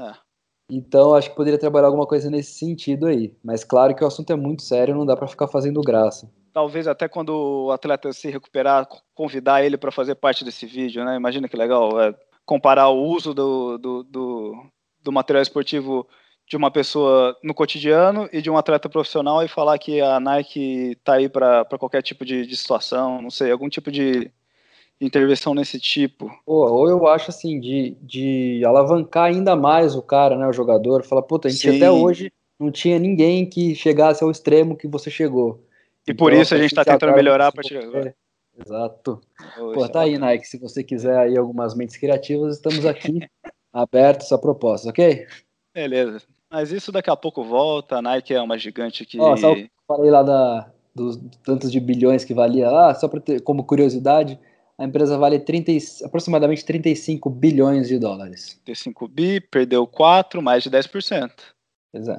É. 0.00 0.12
Então, 0.70 1.14
acho 1.14 1.30
que 1.30 1.36
poderia 1.36 1.58
trabalhar 1.58 1.88
alguma 1.88 2.06
coisa 2.06 2.30
nesse 2.30 2.52
sentido 2.52 3.06
aí. 3.06 3.36
Mas 3.42 3.64
claro 3.64 3.94
que 3.94 4.04
o 4.04 4.06
assunto 4.06 4.32
é 4.32 4.36
muito 4.36 4.62
sério, 4.62 4.94
não 4.94 5.04
dá 5.04 5.16
para 5.16 5.26
ficar 5.26 5.48
fazendo 5.48 5.82
graça. 5.82 6.30
Talvez 6.52 6.86
até 6.86 7.08
quando 7.08 7.30
o 7.66 7.72
atleta 7.72 8.12
se 8.12 8.30
recuperar, 8.30 8.88
convidar 9.14 9.64
ele 9.64 9.76
para 9.76 9.92
fazer 9.92 10.14
parte 10.14 10.44
desse 10.44 10.66
vídeo, 10.66 11.04
né? 11.04 11.16
Imagina 11.16 11.48
que 11.48 11.56
legal. 11.56 12.00
É, 12.00 12.14
comparar 12.44 12.88
o 12.88 13.02
uso 13.02 13.34
do, 13.34 13.78
do, 13.78 14.02
do, 14.04 14.66
do 15.02 15.12
material 15.12 15.42
esportivo 15.42 16.06
de 16.48 16.56
uma 16.56 16.70
pessoa 16.70 17.36
no 17.44 17.54
cotidiano 17.54 18.28
e 18.32 18.42
de 18.42 18.50
um 18.50 18.56
atleta 18.56 18.88
profissional 18.88 19.42
e 19.44 19.48
falar 19.48 19.78
que 19.78 20.00
a 20.00 20.18
Nike 20.18 20.96
está 20.98 21.14
aí 21.14 21.28
para 21.28 21.64
qualquer 21.78 22.02
tipo 22.02 22.24
de, 22.24 22.44
de, 22.44 22.56
situação, 22.56 23.22
não 23.22 23.30
sei, 23.30 23.52
algum 23.52 23.68
tipo 23.68 23.88
de 23.92 24.32
intervenção 25.00 25.54
nesse 25.54 25.80
tipo. 25.80 26.30
Pô, 26.44 26.70
ou 26.70 26.88
eu 26.88 27.06
acho 27.06 27.30
assim, 27.30 27.58
de, 27.58 27.96
de 28.02 28.62
alavancar 28.64 29.24
ainda 29.24 29.56
mais 29.56 29.94
o 29.94 30.02
cara, 30.02 30.36
né, 30.36 30.46
o 30.46 30.52
jogador, 30.52 31.04
falar, 31.04 31.22
puta, 31.22 31.48
a 31.48 31.50
gente 31.50 31.70
Sim. 31.70 31.76
até 31.76 31.90
hoje 31.90 32.32
não 32.58 32.70
tinha 32.70 32.98
ninguém 32.98 33.48
que 33.48 33.74
chegasse 33.74 34.22
ao 34.22 34.30
extremo 34.30 34.76
que 34.76 34.86
você 34.86 35.10
chegou. 35.10 35.64
E 36.06 36.12
então, 36.12 36.16
por 36.16 36.32
isso 36.32 36.54
a 36.54 36.58
gente 36.58 36.70
está 36.70 36.84
tentando 36.84 37.14
melhorar 37.14 37.48
a 37.48 37.52
partir 37.52 37.78
de 37.78 37.86
agora. 37.86 38.14
Exato. 38.58 39.20
Poxa, 39.56 39.74
Pô, 39.74 39.88
tá 39.88 40.02
aí, 40.02 40.18
Nike, 40.18 40.46
se 40.46 40.58
você 40.58 40.84
quiser 40.84 41.16
aí 41.16 41.36
algumas 41.36 41.74
mentes 41.74 41.96
criativas, 41.96 42.56
estamos 42.56 42.84
aqui 42.84 43.20
abertos 43.72 44.30
a 44.32 44.38
proposta, 44.38 44.90
ok? 44.90 45.26
Beleza. 45.74 46.22
Mas 46.50 46.72
isso 46.72 46.90
daqui 46.90 47.08
a 47.08 47.16
pouco 47.16 47.44
volta, 47.44 47.96
a 47.96 48.02
Nike 48.02 48.34
é 48.34 48.42
uma 48.42 48.58
gigante 48.58 49.06
que. 49.06 49.18
Ó, 49.20 49.36
só 49.36 49.54
falei 49.86 50.10
lá 50.10 50.22
da, 50.22 50.70
dos 50.94 51.16
tantos 51.44 51.70
de 51.70 51.80
bilhões 51.80 52.24
que 52.24 52.34
valia 52.34 52.68
lá, 52.68 52.94
só 52.94 53.08
para 53.08 53.20
ter 53.20 53.40
como 53.40 53.64
curiosidade, 53.64 54.38
a 54.80 54.84
empresa 54.86 55.18
vale 55.18 55.38
30, 55.38 56.06
aproximadamente 56.06 56.64
35 56.64 57.28
bilhões 57.28 57.86
de 57.86 57.98
dólares. 57.98 58.58
35 58.64 59.08
bi, 59.08 59.38
perdeu 59.38 59.86
4, 59.86 60.40
mais 60.40 60.62
de 60.62 60.70
10%. 60.70 61.30
Pois 61.92 62.08
é. 62.08 62.16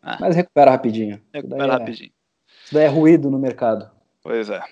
Ah. 0.00 0.16
Mas 0.20 0.36
recupera 0.36 0.70
rapidinho. 0.70 1.20
Recupera 1.34 1.64
isso 1.64 1.72
é- 1.72 1.78
rapidinho. 1.78 2.10
Isso 2.64 2.74
daí 2.74 2.84
é 2.84 2.88
ruído 2.88 3.28
no 3.28 3.40
mercado. 3.40 3.90
Pois 4.22 4.48
é. 4.48 4.62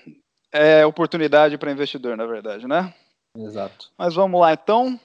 É 0.53 0.87
oportunidade 0.87 1.59
para 1.59 1.73
investidor, 1.73 2.17
na 2.17 2.25
verdade, 2.25 2.69
né? 2.69 2.95
Exato. 3.37 3.91
Mas 3.99 4.15
vamos 4.15 4.41
lá, 4.41 4.53
então. 4.53 4.99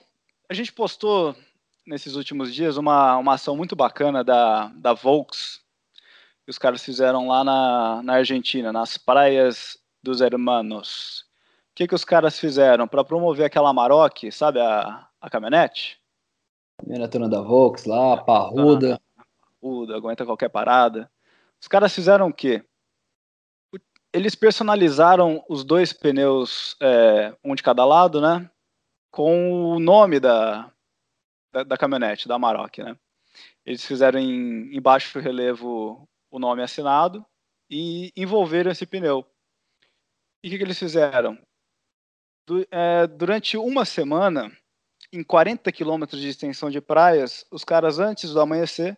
A 0.47 0.53
gente 0.53 0.71
postou 0.71 1.35
nesses 1.83 2.13
últimos 2.13 2.53
dias 2.53 2.77
uma, 2.77 3.17
uma 3.17 3.33
ação 3.33 3.57
muito 3.57 3.75
bacana 3.75 4.23
da, 4.23 4.67
da 4.75 4.93
Volks, 4.93 5.61
que 6.45 6.51
os 6.51 6.59
caras 6.59 6.83
fizeram 6.83 7.27
lá 7.27 7.43
na, 7.43 8.03
na 8.03 8.13
Argentina, 8.13 8.71
nas 8.71 8.97
praias 8.97 9.79
dos 10.03 10.21
Hermanos. 10.21 11.27
O 11.79 11.81
que, 11.81 11.87
que 11.87 11.95
os 11.95 12.03
caras 12.03 12.37
fizeram? 12.37 12.89
Para 12.89 13.05
promover 13.05 13.45
aquela 13.45 13.71
Maroc, 13.71 14.29
sabe, 14.33 14.59
a, 14.59 15.07
a 15.21 15.29
caminhonete? 15.29 15.97
Caminhonetona 16.77 17.29
da 17.29 17.39
Volks 17.39 17.85
lá, 17.85 18.17
parruda. 18.17 18.99
Parruda, 19.61 19.95
aguenta 19.95 20.25
qualquer 20.25 20.49
parada. 20.49 21.09
Os 21.57 21.69
caras 21.69 21.95
fizeram 21.95 22.27
o 22.27 22.33
quê? 22.33 22.65
Eles 24.11 24.35
personalizaram 24.35 25.41
os 25.47 25.63
dois 25.63 25.93
pneus, 25.93 26.75
é, 26.81 27.33
um 27.41 27.55
de 27.55 27.63
cada 27.63 27.85
lado, 27.85 28.19
né? 28.19 28.51
Com 29.09 29.71
o 29.71 29.79
nome 29.79 30.19
da, 30.19 30.69
da, 31.49 31.63
da 31.63 31.77
caminhonete, 31.77 32.27
da 32.27 32.35
Amarok, 32.35 32.83
né? 32.83 32.97
Eles 33.65 33.85
fizeram 33.85 34.19
em, 34.19 34.75
em 34.75 34.81
baixo 34.81 35.17
relevo 35.17 36.05
o 36.29 36.39
nome 36.39 36.61
assinado 36.61 37.25
e 37.69 38.11
envolveram 38.17 38.69
esse 38.69 38.85
pneu. 38.85 39.25
E 40.43 40.49
o 40.49 40.51
que, 40.51 40.57
que 40.57 40.63
eles 40.65 40.77
fizeram? 40.77 41.39
Du, 42.49 42.65
é, 42.71 43.05
durante 43.05 43.57
uma 43.57 43.85
semana, 43.85 44.51
em 45.13 45.23
40 45.23 45.71
quilômetros 45.71 46.19
de 46.19 46.29
extensão 46.29 46.71
de 46.71 46.81
praias, 46.81 47.45
os 47.51 47.63
caras, 47.63 47.99
antes 47.99 48.33
do 48.33 48.41
amanhecer, 48.41 48.97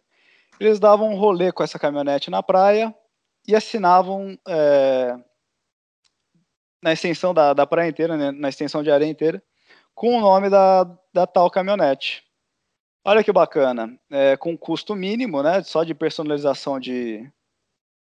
eles 0.58 0.80
davam 0.80 1.10
um 1.10 1.18
rolê 1.18 1.52
com 1.52 1.62
essa 1.62 1.78
caminhonete 1.78 2.32
na 2.32 2.42
praia 2.42 2.96
e 3.46 3.54
assinavam 3.54 4.40
é, 4.48 5.18
na 6.82 6.94
extensão 6.94 7.34
da, 7.34 7.54
da 7.54 7.68
praia 7.68 7.90
inteira, 7.90 8.16
né, 8.16 8.32
na 8.32 8.48
extensão 8.48 8.82
de 8.82 8.90
areia 8.90 9.10
inteira, 9.10 9.44
com 9.94 10.18
o 10.18 10.22
nome 10.22 10.50
da, 10.50 10.86
da 11.14 11.28
tal 11.28 11.52
caminhonete. 11.52 12.24
Olha 13.04 13.22
que 13.22 13.34
bacana, 13.34 14.00
é, 14.10 14.38
com 14.38 14.58
custo 14.58 14.96
mínimo, 14.96 15.44
né, 15.44 15.62
só 15.62 15.84
de 15.84 15.94
personalização 15.94 16.80
de, 16.80 17.30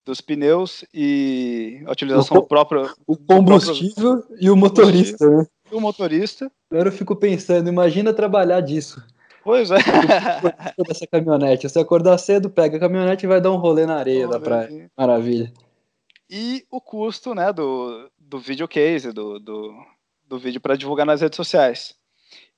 dos 0.08 0.22
pneus 0.22 0.86
e 0.94 1.84
a 1.86 1.92
utilização 1.92 2.38
o, 2.38 2.44
próprio... 2.44 2.90
O 3.06 3.18
combustível 3.18 4.18
próprio, 4.18 4.38
e 4.40 4.50
o 4.50 4.56
motorista, 4.56 5.30
né? 5.30 5.46
E 5.70 5.76
o 5.76 5.82
motorista. 5.82 6.52
Agora 6.72 6.88
eu 6.88 6.94
fico 6.94 7.16
pensando, 7.16 7.68
imagina 7.68 8.14
trabalhar 8.14 8.62
disso. 8.62 9.04
Pois 9.44 9.70
é. 9.70 9.78
Dessa 10.88 11.06
caminhonete. 11.08 11.68
Você 11.68 11.80
acordar 11.80 12.18
cedo, 12.18 12.50
pega 12.50 12.78
a 12.78 12.80
caminhonete 12.80 13.26
e 13.26 13.30
vai 13.30 13.42
dar 13.42 13.52
um 13.52 13.58
rolê 13.58 13.86
na 13.86 13.98
areia 13.98 14.28
da 14.28 14.40
praia. 14.40 14.90
Maravilha. 14.98 15.52
E 16.30 16.66
o 16.72 16.82
custo, 16.82 17.36
né, 17.36 17.52
do, 17.52 18.10
do 18.18 18.40
videocase, 18.40 19.12
do, 19.12 19.40
do, 19.40 19.74
do 20.26 20.40
vídeo 20.40 20.62
para 20.62 20.76
divulgar 20.76 21.06
nas 21.06 21.22
redes 21.22 21.38
sociais. 21.38 21.96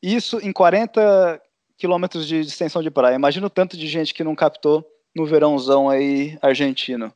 Isso 0.01 0.39
em 0.39 0.51
40 0.51 1.41
quilômetros 1.77 2.27
de 2.27 2.41
extensão 2.41 2.82
de 2.82 2.91
praia. 2.91 3.15
Imagina 3.15 3.48
o 3.48 3.51
tanto 3.51 3.75
de 3.75 3.88
gente 3.88 4.13
que 4.13 4.24
não 4.24 4.36
captou 4.36 4.86
no 5.15 5.25
verãozão 5.25 5.89
aí 5.89 6.38
argentino. 6.41 7.12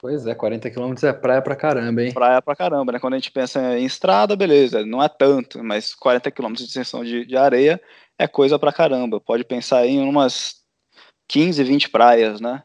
Pois 0.00 0.26
é, 0.26 0.34
40 0.34 0.70
quilômetros 0.70 1.04
é 1.04 1.12
praia 1.12 1.42
pra 1.42 1.54
caramba, 1.54 2.02
hein? 2.02 2.12
Praia 2.12 2.40
pra 2.40 2.56
caramba, 2.56 2.92
né? 2.92 2.98
Quando 2.98 3.14
a 3.14 3.18
gente 3.18 3.30
pensa 3.30 3.78
em 3.78 3.84
estrada, 3.84 4.34
beleza, 4.34 4.84
não 4.86 5.02
é 5.02 5.08
tanto, 5.08 5.62
mas 5.62 5.94
40 5.94 6.30
quilômetros 6.30 6.64
de 6.66 6.70
extensão 6.70 7.04
de, 7.04 7.26
de 7.26 7.36
areia 7.36 7.80
é 8.18 8.26
coisa 8.26 8.58
pra 8.58 8.72
caramba. 8.72 9.20
Pode 9.20 9.44
pensar 9.44 9.86
em 9.86 10.00
umas 10.00 10.64
15, 11.28 11.62
20 11.62 11.90
praias, 11.90 12.40
né? 12.40 12.62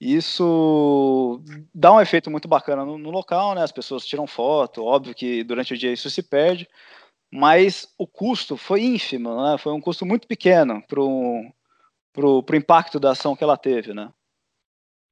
Isso 0.00 1.42
dá 1.74 1.92
um 1.92 2.00
efeito 2.00 2.30
muito 2.30 2.46
bacana 2.46 2.84
no, 2.84 2.96
no 2.96 3.10
local, 3.10 3.56
né? 3.56 3.62
As 3.62 3.72
pessoas 3.72 4.06
tiram 4.06 4.26
foto, 4.26 4.84
óbvio 4.84 5.14
que 5.14 5.42
durante 5.42 5.74
o 5.74 5.78
dia 5.78 5.92
isso 5.92 6.08
se 6.10 6.22
perde, 6.22 6.68
mas 7.32 7.92
o 7.98 8.06
custo 8.06 8.56
foi 8.56 8.82
ínfimo, 8.82 9.42
né? 9.42 9.58
Foi 9.58 9.72
um 9.72 9.80
custo 9.80 10.06
muito 10.06 10.28
pequeno 10.28 10.80
para 10.86 11.00
o 11.00 12.44
impacto 12.54 13.00
da 13.00 13.10
ação 13.10 13.34
que 13.34 13.42
ela 13.42 13.56
teve, 13.56 13.92
né? 13.92 14.12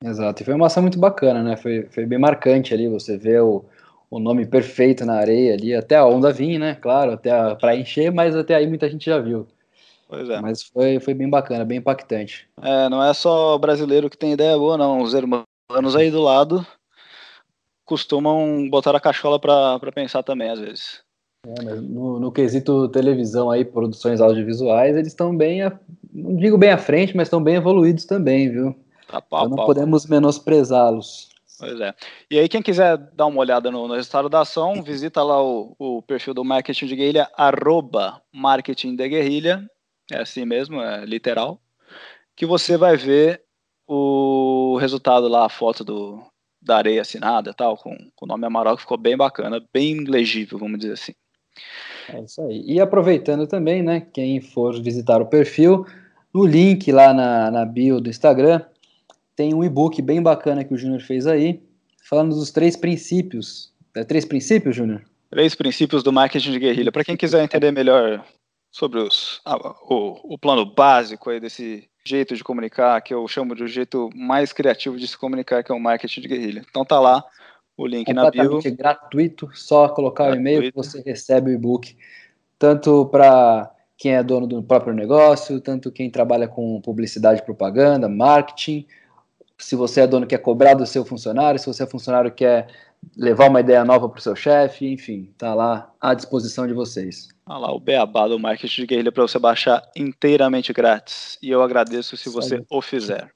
Exato, 0.03 0.43
e 0.43 0.45
foi 0.45 0.55
uma 0.55 0.67
ação 0.67 0.83
muito 0.83 0.99
bacana, 0.99 1.43
né? 1.43 1.57
Foi, 1.57 1.83
foi 1.91 2.07
bem 2.07 2.19
marcante 2.19 2.73
ali, 2.73 2.89
você 2.89 3.19
vê 3.19 3.39
o, 3.39 3.65
o 4.11 4.19
nome 4.19 4.47
perfeito 4.47 5.05
na 5.05 5.15
areia 5.15 5.55
ali, 5.55 5.75
até 5.75 5.97
a 5.97 6.07
onda 6.07 6.33
vir, 6.33 6.59
né? 6.59 6.75
Claro, 6.75 7.13
até 7.13 7.55
para 7.57 7.77
encher, 7.77 8.11
mas 8.11 8.35
até 8.35 8.55
aí 8.55 8.67
muita 8.67 8.89
gente 8.89 9.05
já 9.05 9.19
viu. 9.19 9.47
Pois 10.09 10.29
é. 10.29 10.41
Mas 10.41 10.63
foi, 10.63 10.99
foi 10.99 11.15
bem 11.15 11.29
bacana, 11.29 11.65
bem 11.65 11.79
impactante. 11.79 12.49
É, 12.61 12.89
não 12.89 13.03
é 13.03 13.15
só 13.15 13.57
brasileiro 13.59 14.11
que 14.11 14.19
tem 14.19 14.33
ideia 14.33 14.59
boa, 14.59 14.77
não. 14.77 15.03
Os 15.03 15.15
irmãos 15.15 15.45
aí 15.97 16.11
do 16.11 16.21
lado 16.21 16.67
costumam 17.85 18.69
botar 18.69 18.97
a 18.97 19.01
cachola 19.01 19.39
para 19.39 19.93
pensar 19.93 20.23
também, 20.23 20.51
às 20.51 20.59
vezes. 20.59 21.03
É, 21.47 21.75
no, 21.75 22.19
no, 22.19 22.33
quesito 22.33 22.89
televisão 22.89 23.51
aí, 23.51 23.65
produções 23.65 24.21
audiovisuais, 24.21 24.97
eles 24.97 25.09
estão 25.09 25.35
bem, 25.35 25.63
a, 25.63 25.79
não 26.13 26.37
digo 26.37 26.59
bem 26.59 26.71
à 26.71 26.79
frente, 26.79 27.17
mas 27.17 27.29
estão 27.29 27.43
bem 27.43 27.55
evoluídos 27.57 28.05
também, 28.05 28.51
viu? 28.51 28.75
Tá 29.11 29.21
pau, 29.21 29.41
então 29.41 29.51
não 29.51 29.57
pau. 29.57 29.67
podemos 29.67 30.07
menosprezá-los. 30.07 31.31
Pois 31.59 31.79
é. 31.81 31.95
E 32.31 32.39
aí, 32.39 32.49
quem 32.49 32.63
quiser 32.63 32.97
dar 32.97 33.27
uma 33.27 33.41
olhada 33.41 33.71
no, 33.71 33.87
no 33.89 33.95
resultado 33.95 34.29
da 34.29 34.41
ação, 34.41 34.81
visita 34.85 35.23
lá 35.23 35.43
o, 35.43 35.75
o, 35.79 36.03
perfil 36.03 36.33
do 36.33 36.45
Marketing 36.45 36.87
de 36.87 36.97
Guerrilha, 36.97 37.29
arroba 37.37 38.23
Marketing 38.33 38.95
de 38.95 39.09
Guerrilha, 39.09 39.69
é 40.11 40.21
assim 40.21 40.45
mesmo, 40.45 40.81
é 40.81 41.05
literal, 41.05 41.61
que 42.37 42.47
você 42.47 42.77
vai 42.77 42.97
ver 42.97 43.43
o 43.87 44.79
resultado 44.81 45.27
lá, 45.27 45.47
a 45.47 45.51
foto 45.51 45.85
do, 45.85 46.23
da 46.63 46.77
areia 46.77 47.03
assinada 47.03 47.53
tal, 47.53 47.77
com, 47.77 47.97
com 48.15 48.25
o 48.25 48.29
nome 48.29 48.47
Amarok, 48.47 48.81
ficou 48.81 48.97
bem 48.97 49.17
bacana, 49.17 49.63
bem 49.73 50.05
legível, 50.05 50.59
vamos 50.59 50.79
dizer 50.79 50.93
assim. 50.93 51.13
É 52.09 52.21
isso 52.21 52.41
aí. 52.43 52.63
E 52.65 52.81
aproveitando 52.81 53.47
também, 53.47 53.83
né, 53.83 54.01
quem 54.01 54.41
for 54.41 54.81
visitar 54.81 55.21
o 55.21 55.27
perfil, 55.27 55.85
no 56.33 56.47
link 56.47 56.91
lá 56.93 57.13
na, 57.13 57.51
na 57.51 57.65
bio 57.65 58.01
do 58.01 58.09
Instagram, 58.09 58.63
tem 59.41 59.55
um 59.55 59.65
e-book 59.65 60.03
bem 60.03 60.23
bacana 60.23 60.63
que 60.63 60.75
o 60.75 60.77
Júnior 60.77 61.01
fez 61.01 61.27
aí, 61.27 61.63
falando 62.07 62.35
dos 62.35 62.51
três 62.51 62.77
princípios. 62.77 63.73
É 63.97 64.05
três 64.05 64.27
princípios, 64.27 64.77
Júnior? 64.77 65.03
Três 65.31 65.55
princípios 65.55 66.03
do 66.03 66.13
marketing 66.13 66.53
de 66.53 66.59
guerrilha. 66.59 66.93
Para 66.93 67.05
quem 67.05 67.17
quiser 67.17 67.43
entender 67.43 67.71
melhor 67.71 68.23
sobre 68.71 68.99
os, 68.99 69.41
ah, 69.47 69.57
o, 69.89 70.35
o 70.35 70.39
plano 70.39 70.67
básico 70.67 71.31
aí 71.31 71.41
desse 71.41 71.89
jeito 72.05 72.37
de 72.37 72.45
comunicar, 72.45 73.01
que 73.01 73.15
eu 73.15 73.27
chamo 73.27 73.55
de 73.55 73.63
o 73.63 73.67
jeito 73.67 74.11
mais 74.15 74.53
criativo 74.53 74.99
de 74.99 75.09
se 75.09 75.17
comunicar, 75.17 75.65
que 75.65 75.73
é 75.73 75.75
o 75.75 75.81
marketing 75.81 76.21
de 76.21 76.29
guerrilha. 76.29 76.63
Então 76.69 76.85
tá 76.85 77.01
lá 77.01 77.25
o 77.79 77.87
link 77.87 78.13
na 78.13 78.31
bio. 78.31 78.61
gratuito, 78.77 79.49
só 79.55 79.89
colocar 79.89 80.25
gratuito. 80.25 80.39
o 80.39 80.51
e-mail 80.53 80.71
que 80.71 80.77
você 80.77 81.01
recebe 81.01 81.51
o 81.51 81.55
e-book, 81.55 81.97
tanto 82.59 83.07
para 83.07 83.71
quem 83.97 84.17
é 84.17 84.23
dono 84.23 84.47
do 84.47 84.63
próprio 84.63 84.93
negócio, 84.93 85.59
tanto 85.63 85.91
quem 85.91 86.11
trabalha 86.11 86.47
com 86.47 86.79
publicidade, 86.83 87.43
propaganda, 87.43 88.07
marketing, 88.07 88.87
se 89.61 89.77
você 89.77 90.01
é 90.03 90.07
dono 90.07 90.27
quer 90.27 90.39
cobrar 90.39 90.75
do 90.75 90.87
seu 90.87 91.05
funcionário, 91.05 91.61
se 91.61 91.67
você 91.67 91.83
é 91.83 91.87
funcionário 91.87 92.33
quer 92.33 92.69
levar 93.17 93.49
uma 93.49 93.61
ideia 93.61 93.85
nova 93.85 94.09
para 94.09 94.19
o 94.19 94.23
seu 94.23 94.37
chefe, 94.37 94.87
enfim, 94.87 95.33
tá 95.39 95.55
lá 95.55 95.91
à 96.01 96.15
disposição 96.15 96.67
de 96.67 96.73
vocês. 96.73 97.29
Olha 97.47 97.59
lá, 97.59 97.73
o 97.73 97.81
beabá 97.81 98.29
do 98.29 98.39
marketing 98.39 98.83
de 98.83 98.87
guerrilha 98.87 99.13
para 99.13 99.23
você 99.23 99.39
baixar 99.39 99.83
inteiramente 99.97 100.73
grátis. 100.73 101.39
E 101.43 101.51
eu 101.51 101.63
agradeço 101.63 102.17
se 102.17 102.29
você 102.29 102.63
o 102.71 102.81
fizer. 102.81 103.31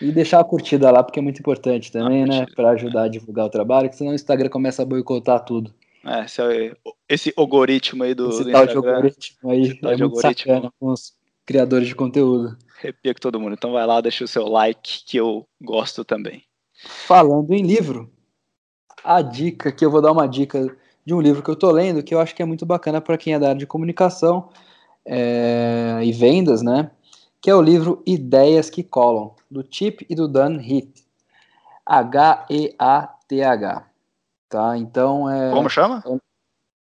E 0.00 0.10
deixar 0.10 0.40
a 0.40 0.44
curtida 0.44 0.90
lá, 0.90 1.02
porque 1.02 1.20
é 1.20 1.22
muito 1.22 1.38
importante 1.38 1.92
também, 1.92 2.26
né? 2.26 2.44
Para 2.56 2.70
ajudar 2.70 3.04
a 3.04 3.08
divulgar 3.08 3.46
o 3.46 3.50
trabalho, 3.50 3.88
que 3.88 3.96
senão 3.96 4.10
o 4.10 4.14
Instagram 4.14 4.48
começa 4.48 4.82
a 4.82 4.84
boicotar 4.84 5.44
tudo. 5.44 5.72
É, 6.04 6.24
esse, 6.24 6.76
esse 7.08 7.32
algoritmo 7.36 8.02
aí 8.02 8.12
do, 8.12 8.28
Esse 8.28 8.42
do 8.44 8.50
tal 8.50 8.66
de 8.66 8.72
Instagram. 8.72 8.96
algoritmo 8.96 9.50
aí 9.50 9.62
Esse 9.62 9.70
é 9.86 9.94
de 9.94 10.02
muito 10.02 10.02
algoritmo. 10.02 10.54
sacana 10.54 10.72
com 10.78 10.88
os 10.90 11.14
criadores 11.46 11.86
de 11.88 11.94
conteúdo. 11.94 12.56
Arrepia 12.82 13.14
com 13.14 13.20
todo 13.20 13.40
mundo. 13.40 13.54
Então 13.54 13.72
vai 13.72 13.86
lá, 13.86 14.00
deixa 14.00 14.24
o 14.24 14.28
seu 14.28 14.48
like, 14.48 15.04
que 15.06 15.16
eu 15.16 15.46
gosto 15.60 16.04
também. 16.04 16.44
Falando 16.84 17.52
em 17.52 17.62
livro, 17.62 18.10
a 19.04 19.22
dica 19.22 19.70
que 19.70 19.84
eu 19.84 19.90
vou 19.90 20.02
dar 20.02 20.12
uma 20.12 20.26
dica 20.26 20.74
de 21.04 21.14
um 21.14 21.20
livro 21.20 21.42
que 21.42 21.50
eu 21.50 21.56
tô 21.56 21.70
lendo 21.70 22.02
que 22.02 22.14
eu 22.14 22.20
acho 22.20 22.34
que 22.34 22.42
é 22.42 22.44
muito 22.44 22.66
bacana 22.66 23.00
para 23.00 23.18
quem 23.18 23.34
é 23.34 23.38
da 23.38 23.48
área 23.48 23.58
de 23.58 23.66
comunicação 23.66 24.48
é, 25.04 26.00
e 26.02 26.12
vendas, 26.12 26.62
né? 26.62 26.90
Que 27.40 27.50
é 27.50 27.54
o 27.54 27.62
livro 27.62 28.02
Ideias 28.06 28.70
que 28.70 28.82
Colam, 28.82 29.34
do 29.50 29.66
Chip 29.68 30.06
e 30.08 30.14
do 30.14 30.28
Dan 30.28 30.60
Heath. 30.60 31.02
H-E-A-T-H. 31.84 33.84
Tá? 34.48 34.76
Então 34.76 35.30
é. 35.30 35.50
Como 35.50 35.68
chama? 35.68 36.02
É 36.06 36.31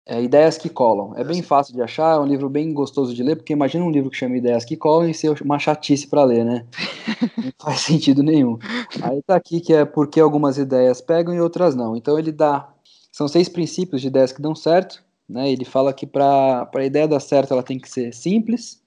Ideias 0.07 0.57
que 0.57 0.69
Colam. 0.69 1.13
É 1.17 1.24
bem 1.24 1.41
fácil 1.41 1.74
de 1.74 1.81
achar, 1.81 2.15
é 2.15 2.19
um 2.19 2.25
livro 2.25 2.47
bem 2.47 2.71
gostoso 2.74 3.13
de 3.13 3.24
ler, 3.24 3.35
porque 3.35 3.53
imagina 3.53 3.83
um 3.83 3.89
livro 3.89 4.12
que 4.12 4.17
chama 4.17 4.38
Ideias 4.38 4.63
que 4.63 4.77
Colam 4.77 5.09
e 5.09 5.13
ser 5.13 5.41
uma 5.41 5.57
chatice 5.57 6.07
para 6.07 6.24
ler, 6.24 6.45
né? 6.45 6.65
não 7.38 7.51
faz 7.59 7.81
sentido 7.81 8.21
nenhum. 8.21 8.59
Aí 9.01 9.21
tá 9.24 9.35
aqui 9.35 9.59
que 9.59 9.74
é 9.74 9.83
porque 9.83 10.19
algumas 10.19 10.57
ideias 10.57 11.01
pegam 11.01 11.33
e 11.33 11.41
outras 11.41 11.74
não. 11.75 11.95
Então 11.95 12.19
ele 12.19 12.31
dá. 12.31 12.71
São 13.12 13.27
seis 13.27 13.50
princípios 13.50 14.01
de 14.01 14.07
ideias 14.07 14.31
que 14.31 14.41
dão 14.41 14.53
certo. 14.53 15.03
Né? 15.27 15.51
Ele 15.51 15.65
fala 15.65 15.91
que 15.91 16.05
para 16.05 16.69
a 16.74 16.85
ideia 16.85 17.07
dar 17.07 17.19
certo 17.19 17.51
ela 17.51 17.63
tem 17.63 17.79
que 17.79 17.89
ser 17.89 18.13
simples, 18.13 18.81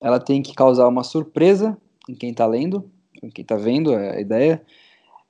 ela 0.00 0.18
tem 0.18 0.42
que 0.42 0.54
causar 0.54 0.88
uma 0.88 1.04
surpresa 1.04 1.78
em 2.08 2.14
quem 2.14 2.30
está 2.30 2.46
lendo, 2.46 2.90
em 3.22 3.30
quem 3.30 3.42
está 3.42 3.54
vendo 3.54 3.94
a 3.94 4.20
ideia. 4.20 4.60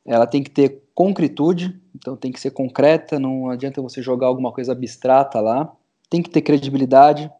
Ela 0.05 0.27
tem 0.27 0.43
que 0.43 0.51
ter 0.51 0.83
concretude, 0.95 1.81
então 1.95 2.17
tem 2.17 2.33
que 2.33 2.41
ser 2.41 2.51
concreta, 2.51 3.19
não 3.19 3.49
adianta 3.49 3.81
você 3.81 4.03
jogar 4.03 4.27
alguma 4.27 4.53
coisa 4.53 4.73
abstrata 4.73 5.41
lá. 5.41 5.73
Tem 6.11 6.23
que 6.23 6.31
ter 6.31 6.43
credibilidade, 6.43 7.31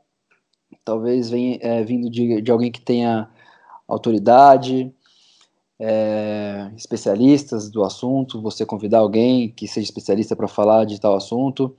talvez 0.85 1.31
venha, 1.31 1.59
é, 1.61 1.83
vindo 1.83 2.11
de, 2.11 2.41
de 2.41 2.51
alguém 2.51 2.71
que 2.71 2.81
tenha 2.81 3.29
autoridade, 3.87 4.93
é, 5.79 6.71
especialistas 6.77 7.69
do 7.69 7.83
assunto, 7.83 8.41
você 8.41 8.65
convidar 8.65 8.99
alguém 8.99 9.49
que 9.51 9.67
seja 9.67 9.85
especialista 9.85 10.37
para 10.37 10.47
falar 10.47 10.85
de 10.85 11.01
tal 11.01 11.17
assunto. 11.17 11.75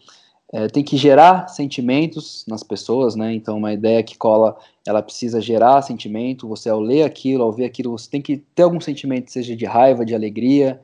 É, 0.51 0.67
tem 0.67 0.83
que 0.83 0.97
gerar 0.97 1.47
sentimentos 1.47 2.45
nas 2.47 2.61
pessoas, 2.61 3.15
né? 3.15 3.33
Então, 3.33 3.57
uma 3.57 3.73
ideia 3.73 4.03
que 4.03 4.17
cola, 4.17 4.57
ela 4.85 5.01
precisa 5.01 5.39
gerar 5.41 5.81
sentimento. 5.81 6.47
Você, 6.47 6.69
ao 6.69 6.79
ler 6.79 7.03
aquilo, 7.03 7.43
ao 7.43 7.51
ver 7.51 7.65
aquilo, 7.65 7.97
você 7.97 8.09
tem 8.09 8.21
que 8.21 8.37
ter 8.37 8.63
algum 8.63 8.81
sentimento, 8.81 9.31
seja 9.31 9.55
de 9.55 9.65
raiva, 9.65 10.05
de 10.05 10.13
alegria, 10.13 10.81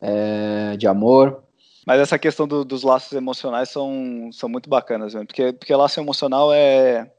é, 0.00 0.76
de 0.76 0.86
amor. 0.86 1.42
Mas 1.86 2.00
essa 2.00 2.18
questão 2.18 2.46
do, 2.48 2.64
dos 2.64 2.82
laços 2.82 3.12
emocionais 3.12 3.68
são, 3.68 4.30
são 4.32 4.48
muito 4.48 4.68
bacanas, 4.68 5.14
mesmo, 5.14 5.26
porque, 5.26 5.52
porque 5.52 5.74
laço 5.74 6.00
emocional 6.00 6.52
é, 6.52 7.10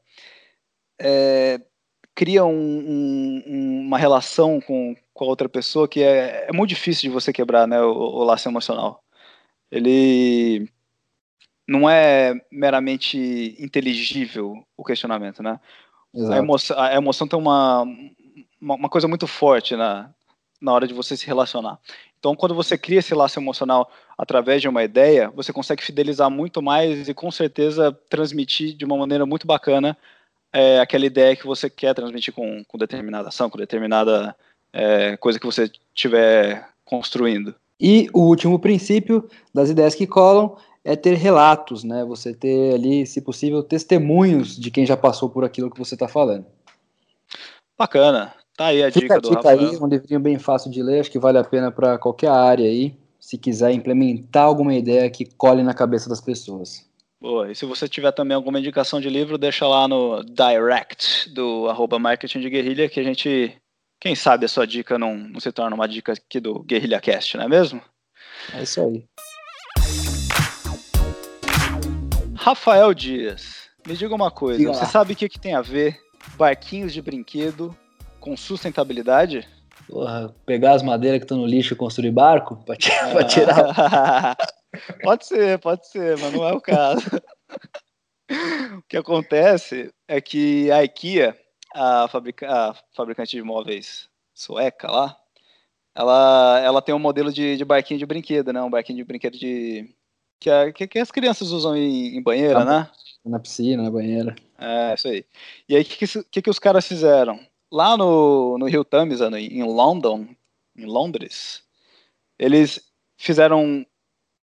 é 1.00 1.60
cria 2.14 2.44
um, 2.44 3.42
um, 3.46 3.80
uma 3.86 3.98
relação 3.98 4.60
com, 4.60 4.96
com 5.12 5.24
a 5.24 5.28
outra 5.28 5.48
pessoa 5.48 5.86
que 5.86 6.02
é, 6.02 6.46
é 6.48 6.52
muito 6.52 6.70
difícil 6.70 7.02
de 7.02 7.14
você 7.14 7.32
quebrar, 7.32 7.68
né, 7.68 7.80
o, 7.82 7.92
o 7.92 8.24
laço 8.24 8.48
emocional. 8.48 9.04
Ele 9.70 10.68
não 11.68 11.90
é 11.90 12.34
meramente 12.50 13.56
inteligível 13.58 14.64
o 14.76 14.84
questionamento, 14.84 15.42
né? 15.42 15.60
A 16.16 16.38
emoção, 16.38 16.78
a 16.78 16.94
emoção 16.94 17.28
tem 17.28 17.38
uma, 17.38 17.82
uma, 18.60 18.74
uma, 18.74 18.88
coisa 18.88 19.06
muito 19.06 19.26
forte 19.26 19.76
na, 19.76 20.10
na 20.60 20.72
hora 20.72 20.86
de 20.86 20.94
você 20.94 21.16
se 21.16 21.26
relacionar. 21.26 21.78
Então, 22.18 22.34
quando 22.34 22.54
você 22.54 22.78
cria 22.78 23.00
esse 23.00 23.14
laço 23.14 23.38
emocional 23.38 23.90
através 24.16 24.62
de 24.62 24.68
uma 24.68 24.82
ideia, 24.82 25.30
você 25.34 25.52
consegue 25.52 25.84
fidelizar 25.84 26.30
muito 26.30 26.62
mais 26.62 27.08
e, 27.08 27.14
com 27.14 27.30
certeza, 27.30 27.92
transmitir 28.08 28.74
de 28.74 28.84
uma 28.84 28.96
maneira 28.96 29.26
muito 29.26 29.46
bacana 29.46 29.96
é, 30.52 30.80
aquela 30.80 31.04
ideia 31.04 31.36
que 31.36 31.46
você 31.46 31.68
quer 31.68 31.94
transmitir 31.94 32.32
com, 32.32 32.64
com 32.64 32.78
determinada 32.78 33.28
ação, 33.28 33.50
com 33.50 33.58
determinada 33.58 34.34
é, 34.72 35.16
coisa 35.18 35.38
que 35.38 35.46
você 35.46 35.70
estiver 35.94 36.66
construindo. 36.84 37.54
E 37.78 38.08
o 38.14 38.20
último 38.20 38.58
princípio 38.58 39.28
das 39.52 39.68
ideias 39.68 39.94
que 39.94 40.06
colam 40.06 40.56
é 40.86 40.94
ter 40.94 41.14
relatos, 41.14 41.82
né? 41.82 42.04
Você 42.04 42.32
ter 42.32 42.74
ali, 42.74 43.04
se 43.04 43.20
possível, 43.20 43.60
testemunhos 43.60 44.56
de 44.56 44.70
quem 44.70 44.86
já 44.86 44.96
passou 44.96 45.28
por 45.28 45.44
aquilo 45.44 45.68
que 45.68 45.78
você 45.78 45.96
está 45.96 46.06
falando. 46.06 46.46
Bacana. 47.76 48.32
Tá 48.56 48.66
aí 48.66 48.84
a 48.84 48.92
Fica 48.92 49.00
dica 49.00 49.20
do 49.20 49.28
dica 49.30 49.50
Rafael. 49.50 49.70
aí, 49.70 49.76
um 49.78 49.88
livrinho 49.88 50.20
bem 50.20 50.38
fácil 50.38 50.70
de 50.70 50.80
ler, 50.80 51.00
acho 51.00 51.10
que 51.10 51.18
vale 51.18 51.38
a 51.38 51.44
pena 51.44 51.72
para 51.72 51.98
qualquer 51.98 52.30
área 52.30 52.64
aí, 52.64 52.96
se 53.18 53.36
quiser 53.36 53.72
implementar 53.72 54.44
alguma 54.44 54.74
ideia 54.74 55.10
que 55.10 55.24
cole 55.24 55.64
na 55.64 55.74
cabeça 55.74 56.08
das 56.08 56.20
pessoas. 56.20 56.88
Boa, 57.20 57.50
e 57.50 57.56
se 57.56 57.66
você 57.66 57.88
tiver 57.88 58.12
também 58.12 58.36
alguma 58.36 58.60
indicação 58.60 59.00
de 59.00 59.10
livro, 59.10 59.36
deixa 59.36 59.66
lá 59.66 59.88
no 59.88 60.22
direct 60.22 61.28
do 61.30 61.68
arroba 61.68 61.98
marketing 61.98 62.38
de 62.38 62.48
guerrilha, 62.48 62.88
que 62.88 63.00
a 63.00 63.02
gente, 63.02 63.60
quem 64.00 64.14
sabe 64.14 64.44
a 64.44 64.48
sua 64.48 64.66
dica 64.66 64.96
não, 64.96 65.16
não 65.16 65.40
se 65.40 65.50
torna 65.50 65.74
uma 65.74 65.88
dica 65.88 66.12
aqui 66.12 66.38
do 66.38 66.60
Guerrilha 66.60 67.00
Cast, 67.00 67.36
não 67.36 67.44
é 67.44 67.48
mesmo? 67.48 67.82
É 68.54 68.62
isso 68.62 68.80
aí. 68.80 69.04
Rafael 72.46 72.94
Dias, 72.94 73.70
me 73.84 73.96
diga 73.96 74.14
uma 74.14 74.30
coisa, 74.30 74.60
Diga 74.60 74.72
você 74.72 74.86
sabe 74.86 75.14
o 75.14 75.16
que, 75.16 75.28
que 75.28 75.40
tem 75.40 75.56
a 75.56 75.60
ver 75.60 76.00
barquinhos 76.36 76.92
de 76.92 77.02
brinquedo 77.02 77.76
com 78.20 78.36
sustentabilidade? 78.36 79.48
Porra, 79.88 80.32
pegar 80.46 80.74
as 80.74 80.82
madeiras 80.84 81.18
que 81.18 81.24
estão 81.24 81.38
no 81.38 81.44
lixo 81.44 81.74
e 81.74 81.76
construir 81.76 82.12
barco 82.12 82.64
para 82.64 82.76
tirar. 83.26 84.36
pode 85.02 85.26
ser, 85.26 85.58
pode 85.58 85.88
ser, 85.88 86.16
mas 86.18 86.32
não 86.32 86.46
é 86.46 86.52
o 86.52 86.60
caso. 86.60 87.04
o 88.78 88.82
que 88.88 88.96
acontece 88.96 89.92
é 90.06 90.20
que 90.20 90.70
a 90.70 90.84
IKEA, 90.84 91.36
a, 91.74 92.06
fabrica, 92.06 92.48
a 92.48 92.76
fabricante 92.94 93.36
de 93.36 93.42
móveis 93.42 94.08
sueca 94.32 94.88
lá, 94.88 95.16
ela, 95.96 96.60
ela 96.62 96.82
tem 96.82 96.94
um 96.94 97.00
modelo 97.00 97.32
de, 97.32 97.56
de 97.56 97.64
barquinho 97.64 97.98
de 97.98 98.06
brinquedo, 98.06 98.52
né? 98.52 98.62
Um 98.62 98.70
barquinho 98.70 98.98
de 98.98 99.04
brinquedo 99.04 99.36
de. 99.36 99.95
Que, 100.38 100.50
a, 100.50 100.72
que, 100.72 100.86
que 100.86 100.98
as 100.98 101.10
crianças 101.10 101.50
usam 101.50 101.76
em, 101.76 102.16
em 102.16 102.22
banheira, 102.22 102.64
Tá. 102.64 102.64
né? 102.64 102.90
na 103.28 103.40
piscina, 103.40 103.82
na 103.82 103.90
banheira. 103.90 104.36
É, 104.58 104.94
isso 104.94 105.08
aí. 105.08 105.24
E 105.68 105.76
aí, 105.76 105.82
o 105.82 105.84
que, 105.84 106.06
que, 106.30 106.42
que, 106.42 106.50
os 106.50 106.58
caras 106.58 106.86
fizeram? 106.86 107.40
Lá 107.70 107.96
no, 107.96 108.56
no 108.58 108.66
Rio 108.66 108.84
Tamisa, 108.84 109.28
no, 109.28 109.36
em 109.36 109.64
London, 109.64 110.28
em 110.76 110.86
Londres, 110.86 111.64
eles 112.38 112.80
fizeram 113.16 113.84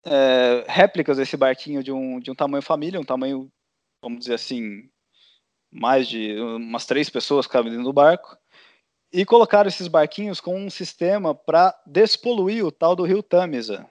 é, 0.04 0.64
réplicas 0.68 1.16
desse 1.16 1.36
barquinho 1.36 1.82
de 1.82 1.92
um, 1.92 2.20
de 2.20 2.30
um 2.30 2.34
tamanho 2.34 2.62
família, 2.62 3.00
um 3.00 3.04
tamanho, 3.04 3.50
vamos 4.02 4.20
dizer 4.20 4.34
assim, 4.34 4.88
mais 5.70 6.06
de 6.06 6.38
umas 6.40 6.86
três 6.86 7.10
pessoas 7.10 7.46
cabem 7.46 7.70
dentro 7.70 7.86
do 7.86 7.92
barco, 7.92 8.38
e 9.12 9.24
colocaram 9.24 9.68
esses 9.68 9.88
barquinhos 9.88 10.40
com 10.40 10.56
um 10.56 10.70
sistema 10.70 11.34
para 11.34 11.74
despoluir 11.86 12.64
o 12.64 12.70
tal 12.70 12.94
do 12.94 13.04
Rio 13.04 13.22
Tamisa. 13.22 13.88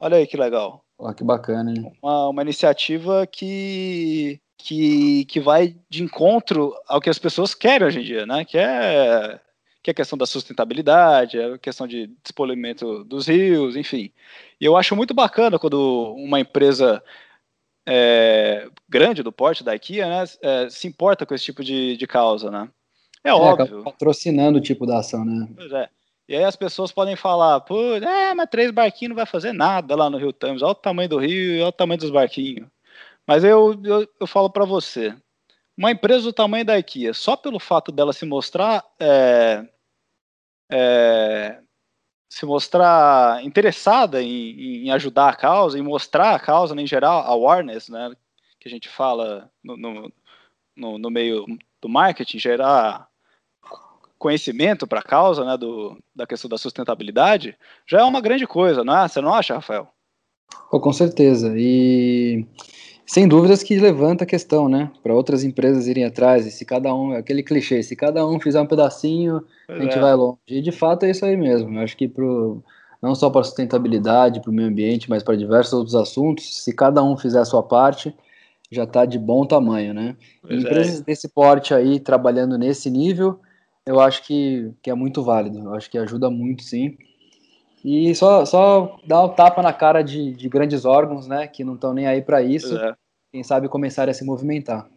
Olha 0.00 0.16
aí 0.16 0.26
que 0.26 0.36
legal. 0.36 0.85
Olha 0.98 1.14
que 1.14 1.24
bacana, 1.24 1.70
hein? 1.70 1.92
Uma, 2.02 2.28
uma 2.28 2.42
iniciativa 2.42 3.26
que, 3.26 4.40
que, 4.56 5.24
que 5.26 5.40
vai 5.40 5.76
de 5.88 6.02
encontro 6.02 6.74
ao 6.88 7.00
que 7.00 7.10
as 7.10 7.18
pessoas 7.18 7.54
querem 7.54 7.86
hoje 7.86 8.00
em 8.00 8.04
dia, 8.04 8.24
né? 8.24 8.44
Que 8.44 8.56
é, 8.58 9.40
que 9.82 9.90
é 9.90 9.92
a 9.92 9.94
questão 9.94 10.16
da 10.16 10.26
sustentabilidade, 10.26 11.38
é 11.38 11.54
a 11.54 11.58
questão 11.58 11.86
de 11.86 12.08
despolimento 12.22 13.04
dos 13.04 13.28
rios, 13.28 13.76
enfim. 13.76 14.10
E 14.60 14.64
eu 14.64 14.76
acho 14.76 14.96
muito 14.96 15.12
bacana 15.12 15.58
quando 15.58 16.14
uma 16.16 16.40
empresa 16.40 17.02
é, 17.86 18.68
grande 18.88 19.22
do 19.22 19.30
porte 19.30 19.62
da 19.62 19.76
IKEA 19.76 20.08
né, 20.08 20.24
é, 20.42 20.70
se 20.70 20.88
importa 20.88 21.24
com 21.24 21.34
esse 21.34 21.44
tipo 21.44 21.62
de, 21.62 21.96
de 21.96 22.06
causa, 22.06 22.50
né? 22.50 22.68
É, 23.22 23.28
É, 23.30 23.34
óbvio. 23.34 23.84
patrocinando 23.84 24.58
o 24.58 24.60
tipo 24.60 24.86
da 24.86 24.98
ação, 24.98 25.24
né? 25.24 25.48
Pois 25.54 25.72
é. 25.72 25.88
E 26.28 26.34
aí 26.34 26.44
as 26.44 26.56
pessoas 26.56 26.90
podem 26.90 27.14
falar, 27.14 27.60
pô, 27.60 27.94
é, 27.94 28.34
mas 28.34 28.48
três 28.50 28.70
barquinhos 28.70 29.10
não 29.10 29.16
vai 29.16 29.26
fazer 29.26 29.52
nada 29.52 29.94
lá 29.94 30.10
no 30.10 30.18
Rio 30.18 30.32
Thames, 30.32 30.62
olha 30.62 30.72
o 30.72 30.74
tamanho 30.74 31.08
do 31.08 31.18
rio, 31.18 31.60
olha 31.60 31.68
o 31.68 31.72
tamanho 31.72 32.00
dos 32.00 32.10
barquinhos. 32.10 32.68
Mas 33.26 33.44
eu, 33.44 33.80
eu, 33.84 34.08
eu 34.20 34.26
falo 34.26 34.50
para 34.50 34.64
você, 34.64 35.14
uma 35.76 35.90
empresa 35.90 36.24
do 36.24 36.32
tamanho 36.32 36.64
da 36.64 36.78
IKEA, 36.78 37.14
só 37.14 37.36
pelo 37.36 37.60
fato 37.60 37.92
dela 37.92 38.12
se 38.12 38.26
mostrar 38.26 38.84
é, 39.00 39.66
é, 40.70 41.60
se 42.28 42.44
mostrar 42.44 43.44
interessada 43.44 44.22
em, 44.22 44.86
em, 44.86 44.90
ajudar 44.90 45.28
a 45.30 45.36
causa, 45.36 45.78
em 45.78 45.82
mostrar 45.82 46.34
a 46.34 46.40
causa, 46.40 46.74
né, 46.74 46.82
em 46.82 46.86
geral, 46.86 47.20
a 47.20 47.28
awareness, 47.28 47.88
né, 47.88 48.12
que 48.58 48.68
a 48.68 48.70
gente 48.70 48.88
fala 48.88 49.50
no, 49.62 49.76
no, 49.76 50.12
no, 50.76 50.98
no 50.98 51.10
meio 51.10 51.46
do 51.80 51.88
marketing, 51.88 52.38
gerar 52.38 53.08
conhecimento 54.18 54.86
para 54.86 55.00
a 55.00 55.02
causa, 55.02 55.44
né, 55.44 55.56
do, 55.56 55.96
da 56.14 56.26
questão 56.26 56.48
da 56.48 56.58
sustentabilidade, 56.58 57.56
já 57.86 58.00
é 58.00 58.04
uma 58.04 58.20
grande 58.20 58.46
coisa, 58.46 58.82
não 58.82 58.96
é? 58.96 59.08
Você 59.08 59.20
não 59.20 59.32
acha, 59.32 59.54
Rafael? 59.54 59.88
Pô, 60.70 60.80
com 60.80 60.92
certeza. 60.92 61.52
E 61.56 62.46
sem 63.06 63.28
dúvidas 63.28 63.62
que 63.62 63.78
levanta 63.78 64.24
a 64.24 64.26
questão, 64.26 64.68
né? 64.68 64.90
Para 65.02 65.14
outras 65.14 65.44
empresas 65.44 65.86
irem 65.86 66.04
atrás. 66.04 66.46
E 66.46 66.50
se 66.50 66.64
cada 66.64 66.92
um, 66.94 67.12
aquele 67.12 67.42
clichê, 67.42 67.82
se 67.82 67.94
cada 67.94 68.26
um 68.26 68.40
fizer 68.40 68.60
um 68.60 68.66
pedacinho, 68.66 69.42
Pois 69.66 69.78
a 69.78 69.82
gente 69.82 69.96
é. 69.96 70.00
vai 70.00 70.14
longe. 70.14 70.38
E 70.48 70.60
de 70.60 70.72
fato 70.72 71.04
é 71.04 71.10
isso 71.10 71.24
aí 71.24 71.36
mesmo. 71.36 71.72
Eu 71.78 71.82
acho 71.82 71.96
que 71.96 72.08
pro, 72.08 72.62
não 73.00 73.14
só 73.14 73.30
para 73.30 73.44
sustentabilidade, 73.44 74.40
para 74.40 74.50
o 74.50 74.52
meio 74.52 74.68
ambiente, 74.68 75.08
mas 75.08 75.22
para 75.22 75.36
diversos 75.36 75.72
outros 75.72 75.94
assuntos. 75.94 76.64
Se 76.64 76.72
cada 76.72 77.02
um 77.02 77.16
fizer 77.16 77.40
a 77.40 77.44
sua 77.44 77.62
parte, 77.62 78.14
já 78.70 78.84
está 78.84 79.04
de 79.04 79.18
bom 79.18 79.46
tamanho, 79.46 79.94
né? 79.94 80.16
Pois 80.42 80.62
Empresas 80.62 81.00
é. 81.00 81.04
desse 81.04 81.28
porte 81.28 81.72
aí, 81.72 82.00
trabalhando 82.00 82.58
nesse 82.58 82.90
nível, 82.90 83.38
eu 83.86 84.00
acho 84.00 84.22
que, 84.24 84.72
que 84.82 84.90
é 84.90 84.94
muito 84.94 85.22
válido. 85.22 85.58
Eu 85.58 85.74
acho 85.74 85.90
que 85.90 85.96
ajuda 85.96 86.28
muito, 86.28 86.62
sim. 86.62 86.96
E 87.84 88.14
só, 88.14 88.44
só 88.44 88.98
dá 89.06 89.22
um 89.22 89.28
tapa 89.28 89.62
na 89.62 89.72
cara 89.72 90.02
de, 90.02 90.32
de 90.32 90.48
grandes 90.48 90.84
órgãos, 90.84 91.26
né? 91.26 91.46
Que 91.46 91.62
não 91.62 91.74
estão 91.74 91.94
nem 91.94 92.06
aí 92.06 92.20
para 92.20 92.42
isso. 92.42 92.76
É. 92.76 92.94
Quem 93.32 93.42
sabe 93.42 93.68
começar 93.68 94.08
a 94.08 94.14
se 94.14 94.24
movimentar. 94.24 94.88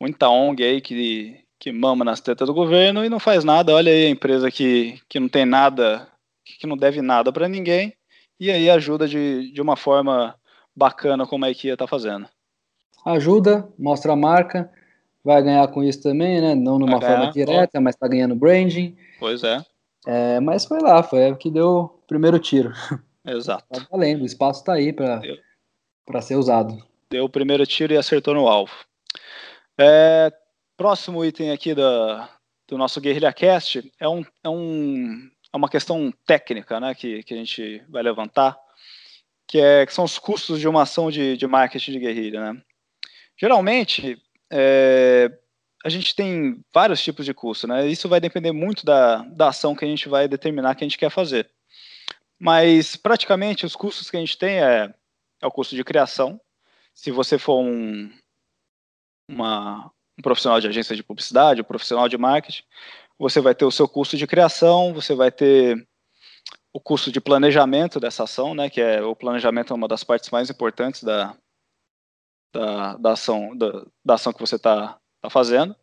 Muita 0.00 0.28
ONG 0.28 0.64
aí 0.64 0.80
que, 0.80 1.40
que 1.58 1.70
mama 1.70 2.04
nas 2.04 2.20
tetas 2.20 2.48
do 2.48 2.54
governo 2.54 3.04
e 3.04 3.08
não 3.08 3.20
faz 3.20 3.44
nada. 3.44 3.74
Olha 3.74 3.92
aí 3.92 4.06
a 4.06 4.10
empresa 4.10 4.50
que, 4.50 5.00
que 5.08 5.20
não 5.20 5.28
tem 5.28 5.44
nada, 5.44 6.08
que 6.44 6.66
não 6.66 6.76
deve 6.76 7.00
nada 7.00 7.32
para 7.32 7.48
ninguém. 7.48 7.94
E 8.40 8.50
aí 8.50 8.68
ajuda 8.68 9.06
de, 9.06 9.52
de 9.52 9.62
uma 9.62 9.76
forma 9.76 10.34
bacana 10.74 11.24
como 11.24 11.44
a 11.44 11.50
IKEA 11.50 11.74
está 11.74 11.86
fazendo 11.86 12.26
ajuda, 13.04 13.68
mostra 13.78 14.12
a 14.12 14.16
marca, 14.16 14.70
vai 15.24 15.42
ganhar 15.42 15.66
com 15.68 15.82
isso 15.82 16.02
também, 16.02 16.40
né? 16.40 16.54
Não 16.54 16.78
numa 16.78 16.98
ganhar, 16.98 17.16
forma 17.16 17.32
direta, 17.32 17.78
ó. 17.78 17.80
mas 17.80 17.96
tá 17.96 18.06
ganhando 18.06 18.36
branding. 18.36 18.96
Pois 19.18 19.42
é. 19.42 19.64
é. 20.06 20.40
Mas 20.40 20.66
foi 20.66 20.80
lá, 20.80 21.02
foi 21.02 21.30
o 21.32 21.36
que 21.36 21.50
deu 21.50 21.68
o 21.68 21.88
primeiro 22.06 22.38
tiro. 22.38 22.72
Exato. 23.26 23.64
Tá 23.70 23.86
valendo, 23.90 24.22
o 24.22 24.26
espaço 24.26 24.62
tá 24.62 24.74
aí 24.74 24.92
para 24.92 26.20
ser 26.20 26.36
usado. 26.36 26.76
Deu 27.10 27.24
o 27.24 27.30
primeiro 27.30 27.66
tiro 27.66 27.94
e 27.94 27.96
acertou 27.96 28.34
no 28.34 28.46
alvo. 28.46 28.72
É, 29.78 30.30
próximo 30.76 31.24
item 31.24 31.50
aqui 31.50 31.74
da, 31.74 32.28
do 32.68 32.76
nosso 32.76 33.00
Guerrilha 33.00 33.32
Cast 33.32 33.90
é, 33.98 34.08
um, 34.08 34.22
é, 34.42 34.48
um, 34.48 35.30
é 35.52 35.56
uma 35.56 35.68
questão 35.68 36.12
técnica 36.26 36.78
né, 36.78 36.94
que, 36.94 37.22
que 37.22 37.34
a 37.34 37.36
gente 37.36 37.82
vai 37.88 38.02
levantar, 38.02 38.56
que, 39.48 39.58
é, 39.58 39.86
que 39.86 39.94
são 39.94 40.04
os 40.04 40.18
custos 40.18 40.60
de 40.60 40.68
uma 40.68 40.82
ação 40.82 41.10
de, 41.10 41.36
de 41.36 41.46
marketing 41.46 41.92
de 41.92 41.98
guerrilha. 41.98 42.52
Né? 42.52 42.62
Geralmente, 43.36 44.20
é, 44.56 45.36
a 45.84 45.88
gente 45.88 46.14
tem 46.14 46.60
vários 46.72 47.02
tipos 47.02 47.26
de 47.26 47.34
custo, 47.34 47.66
né? 47.66 47.88
Isso 47.88 48.08
vai 48.08 48.20
depender 48.20 48.52
muito 48.52 48.86
da, 48.86 49.16
da 49.24 49.48
ação 49.48 49.74
que 49.74 49.84
a 49.84 49.88
gente 49.88 50.08
vai 50.08 50.28
determinar 50.28 50.76
que 50.76 50.84
a 50.84 50.86
gente 50.86 50.96
quer 50.96 51.10
fazer. 51.10 51.50
Mas, 52.38 52.94
praticamente, 52.94 53.66
os 53.66 53.74
custos 53.74 54.08
que 54.08 54.16
a 54.16 54.20
gente 54.20 54.38
tem 54.38 54.62
é, 54.62 54.94
é 55.42 55.46
o 55.46 55.50
custo 55.50 55.74
de 55.74 55.82
criação. 55.82 56.40
Se 56.94 57.10
você 57.10 57.36
for 57.36 57.60
um, 57.64 58.10
uma, 59.28 59.90
um 60.16 60.22
profissional 60.22 60.60
de 60.60 60.68
agência 60.68 60.94
de 60.94 61.02
publicidade, 61.02 61.60
um 61.60 61.64
profissional 61.64 62.08
de 62.08 62.16
marketing, 62.16 62.62
você 63.18 63.40
vai 63.40 63.56
ter 63.56 63.64
o 63.64 63.72
seu 63.72 63.88
custo 63.88 64.16
de 64.16 64.26
criação, 64.26 64.94
você 64.94 65.16
vai 65.16 65.32
ter 65.32 65.84
o 66.72 66.78
custo 66.78 67.10
de 67.10 67.20
planejamento 67.20 67.98
dessa 67.98 68.22
ação, 68.22 68.54
né, 68.54 68.70
que 68.70 68.80
é 68.80 69.02
o 69.02 69.16
planejamento 69.16 69.72
é 69.72 69.76
uma 69.76 69.88
das 69.88 70.04
partes 70.04 70.30
mais 70.30 70.48
importantes 70.48 71.02
da, 71.02 71.36
da, 72.54 72.96
da 72.96 73.12
ação, 73.12 73.56
da, 73.56 73.84
da, 74.04 74.14
ação 74.14 74.32
que 74.32 74.40
você 74.40 74.54
está 74.54 74.98
tá 75.20 75.28
fazendo. 75.28 75.74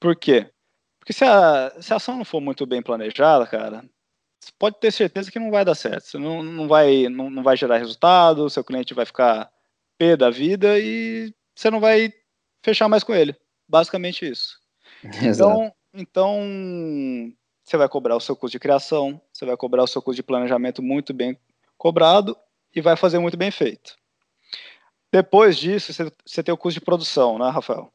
Por 0.00 0.16
quê? 0.16 0.50
Porque 0.98 1.12
se 1.12 1.24
a, 1.24 1.72
se 1.80 1.92
a 1.92 1.96
ação 1.96 2.16
não 2.16 2.24
for 2.24 2.40
muito 2.40 2.66
bem 2.66 2.82
planejada, 2.82 3.46
cara, 3.46 3.84
você 4.40 4.50
pode 4.58 4.78
ter 4.80 4.90
certeza 4.90 5.30
que 5.30 5.38
não 5.38 5.50
vai 5.50 5.64
dar 5.64 5.74
certo. 5.74 6.04
Você 6.04 6.18
não, 6.18 6.42
não, 6.42 6.66
vai, 6.66 7.08
não, 7.08 7.30
não 7.30 7.42
vai 7.42 7.56
gerar 7.56 7.78
resultado, 7.78 8.50
seu 8.50 8.64
cliente 8.64 8.94
vai 8.94 9.06
ficar 9.06 9.50
pé 9.96 10.16
da 10.16 10.28
vida 10.28 10.78
e 10.78 11.32
você 11.54 11.70
não 11.70 11.80
vai 11.80 12.12
fechar 12.64 12.88
mais 12.88 13.04
com 13.04 13.14
ele. 13.14 13.34
Basicamente 13.68 14.28
isso. 14.28 14.58
Então, 15.22 15.72
então, 15.94 16.40
você 17.64 17.76
vai 17.76 17.88
cobrar 17.88 18.16
o 18.16 18.20
seu 18.20 18.34
custo 18.34 18.52
de 18.52 18.58
criação, 18.58 19.20
você 19.32 19.46
vai 19.46 19.56
cobrar 19.56 19.84
o 19.84 19.86
seu 19.86 20.02
custo 20.02 20.16
de 20.16 20.22
planejamento 20.24 20.82
muito 20.82 21.14
bem 21.14 21.38
cobrado 21.76 22.36
e 22.74 22.80
vai 22.80 22.96
fazer 22.96 23.18
muito 23.20 23.36
bem 23.36 23.50
feito. 23.50 23.96
Depois 25.12 25.56
disso, 25.56 25.92
você 26.24 26.42
tem 26.42 26.52
o 26.52 26.56
custo 26.56 26.78
de 26.80 26.84
produção, 26.84 27.38
né, 27.38 27.48
Rafael? 27.48 27.90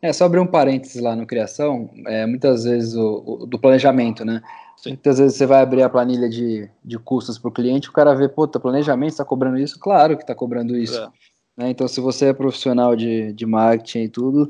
É, 0.00 0.12
só 0.12 0.26
abrir 0.26 0.40
um 0.40 0.46
parênteses 0.46 1.02
lá 1.02 1.16
no 1.16 1.26
Criação, 1.26 1.90
é, 2.06 2.24
muitas 2.24 2.64
vezes 2.64 2.94
o, 2.94 3.22
o, 3.26 3.46
do 3.46 3.58
planejamento, 3.58 4.24
né? 4.24 4.42
Sim. 4.76 4.90
Muitas 4.90 5.18
vezes 5.18 5.36
você 5.36 5.46
vai 5.46 5.60
abrir 5.60 5.82
a 5.82 5.88
planilha 5.88 6.28
de, 6.28 6.70
de 6.84 6.98
custos 6.98 7.36
para 7.36 7.48
o 7.48 7.52
cliente, 7.52 7.88
o 7.88 7.92
cara 7.92 8.14
vê, 8.14 8.28
puta, 8.28 8.60
planejamento 8.60 9.10
está 9.10 9.24
cobrando 9.24 9.58
isso? 9.58 9.78
Claro 9.80 10.16
que 10.16 10.22
está 10.22 10.34
cobrando 10.34 10.76
isso. 10.76 11.00
É. 11.00 11.08
Né? 11.56 11.70
Então, 11.70 11.88
se 11.88 12.00
você 12.00 12.26
é 12.26 12.32
profissional 12.32 12.94
de, 12.94 13.32
de 13.32 13.44
marketing 13.44 14.04
e 14.04 14.08
tudo, 14.08 14.48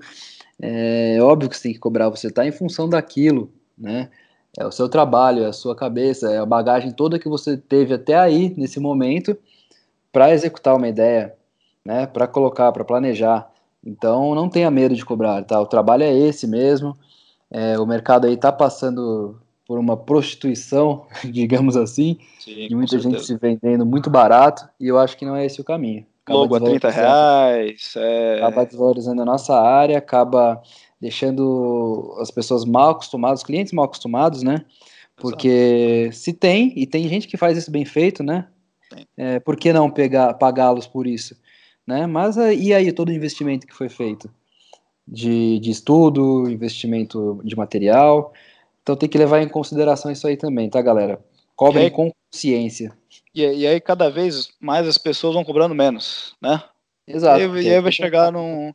é 0.60 1.18
óbvio 1.22 1.48
que 1.48 1.56
você 1.56 1.62
tem 1.62 1.72
que 1.72 1.78
cobrar, 1.78 2.10
você 2.10 2.26
está 2.26 2.46
em 2.46 2.52
função 2.52 2.88
daquilo, 2.88 3.50
né? 3.76 4.10
É 4.58 4.66
o 4.66 4.72
seu 4.72 4.88
trabalho, 4.88 5.44
é 5.44 5.46
a 5.46 5.52
sua 5.52 5.74
cabeça, 5.76 6.30
é 6.32 6.38
a 6.38 6.46
bagagem 6.46 6.90
toda 6.90 7.18
que 7.18 7.28
você 7.28 7.56
teve 7.56 7.94
até 7.94 8.16
aí, 8.16 8.52
nesse 8.56 8.80
momento, 8.80 9.38
para 10.10 10.32
executar 10.32 10.76
uma 10.76 10.88
ideia, 10.88 11.34
né, 11.88 12.06
para 12.06 12.28
colocar, 12.28 12.70
para 12.70 12.84
planejar. 12.84 13.50
Então 13.82 14.34
não 14.34 14.50
tenha 14.50 14.70
medo 14.70 14.94
de 14.94 15.06
cobrar, 15.06 15.42
tá? 15.42 15.58
O 15.58 15.66
trabalho 15.66 16.02
é 16.02 16.12
esse 16.12 16.46
mesmo. 16.46 16.94
É, 17.50 17.78
o 17.78 17.86
mercado 17.86 18.26
aí 18.26 18.34
está 18.34 18.52
passando 18.52 19.40
por 19.66 19.78
uma 19.78 19.96
prostituição, 19.96 21.06
digamos 21.24 21.78
assim, 21.78 22.18
Sim, 22.40 22.66
e 22.70 22.74
muita 22.74 22.98
gente 22.98 23.24
se 23.24 23.34
vendendo 23.38 23.86
muito 23.86 24.10
barato, 24.10 24.68
e 24.78 24.86
eu 24.86 24.98
acho 24.98 25.16
que 25.16 25.24
não 25.24 25.34
é 25.34 25.46
esse 25.46 25.62
o 25.62 25.64
caminho. 25.64 26.04
Acaba 26.26 26.40
Logo 26.40 26.56
a 26.56 26.60
30 26.60 26.90
reais. 26.90 27.94
É... 27.96 28.34
Acaba 28.34 28.66
desvalorizando 28.66 29.22
a 29.22 29.24
nossa 29.24 29.58
área, 29.58 29.96
acaba 29.96 30.60
deixando 31.00 32.14
as 32.20 32.30
pessoas 32.30 32.66
mal 32.66 32.90
acostumadas, 32.90 33.40
os 33.40 33.46
clientes 33.46 33.72
mal 33.72 33.86
acostumados, 33.86 34.42
né? 34.42 34.62
Porque 35.16 36.08
Exato. 36.08 36.16
se 36.18 36.32
tem, 36.34 36.74
e 36.76 36.86
tem 36.86 37.08
gente 37.08 37.26
que 37.26 37.38
faz 37.38 37.56
isso 37.56 37.70
bem 37.70 37.86
feito, 37.86 38.22
né? 38.22 38.46
É, 39.16 39.40
por 39.40 39.56
que 39.56 39.72
não 39.72 39.90
pegar, 39.90 40.34
pagá-los 40.34 40.86
por 40.86 41.06
isso? 41.06 41.34
Né? 41.88 42.06
Mas 42.06 42.36
eh, 42.36 42.54
e 42.54 42.74
aí 42.74 42.92
todo 42.92 43.08
o 43.08 43.12
investimento 43.12 43.66
que 43.66 43.74
foi 43.74 43.88
feito? 43.88 44.30
De, 45.06 45.58
de 45.58 45.70
estudo, 45.70 46.46
investimento 46.50 47.40
de 47.42 47.56
material. 47.56 48.34
Então 48.82 48.94
tem 48.94 49.08
que 49.08 49.16
levar 49.16 49.40
em 49.40 49.48
consideração 49.48 50.12
isso 50.12 50.26
aí 50.26 50.36
também, 50.36 50.68
tá, 50.68 50.82
galera? 50.82 51.18
Cobrem 51.56 51.84
aí, 51.84 51.90
com 51.90 52.12
consciência. 52.30 52.92
E, 53.34 53.42
e, 53.42 53.66
aí 53.66 53.80
cada 53.80 54.10
vez 54.10 54.50
mais 54.60 54.86
as 54.86 54.98
pessoas 54.98 55.32
vão 55.32 55.42
cobrando 55.42 55.74
menos, 55.74 56.36
né? 56.42 56.62
Exato. 57.06 57.40
E, 57.40 57.44
aí, 57.44 57.64
e 57.64 57.74
aí 57.74 57.80
vai 57.80 57.90
chegar 57.90 58.30
num. 58.30 58.70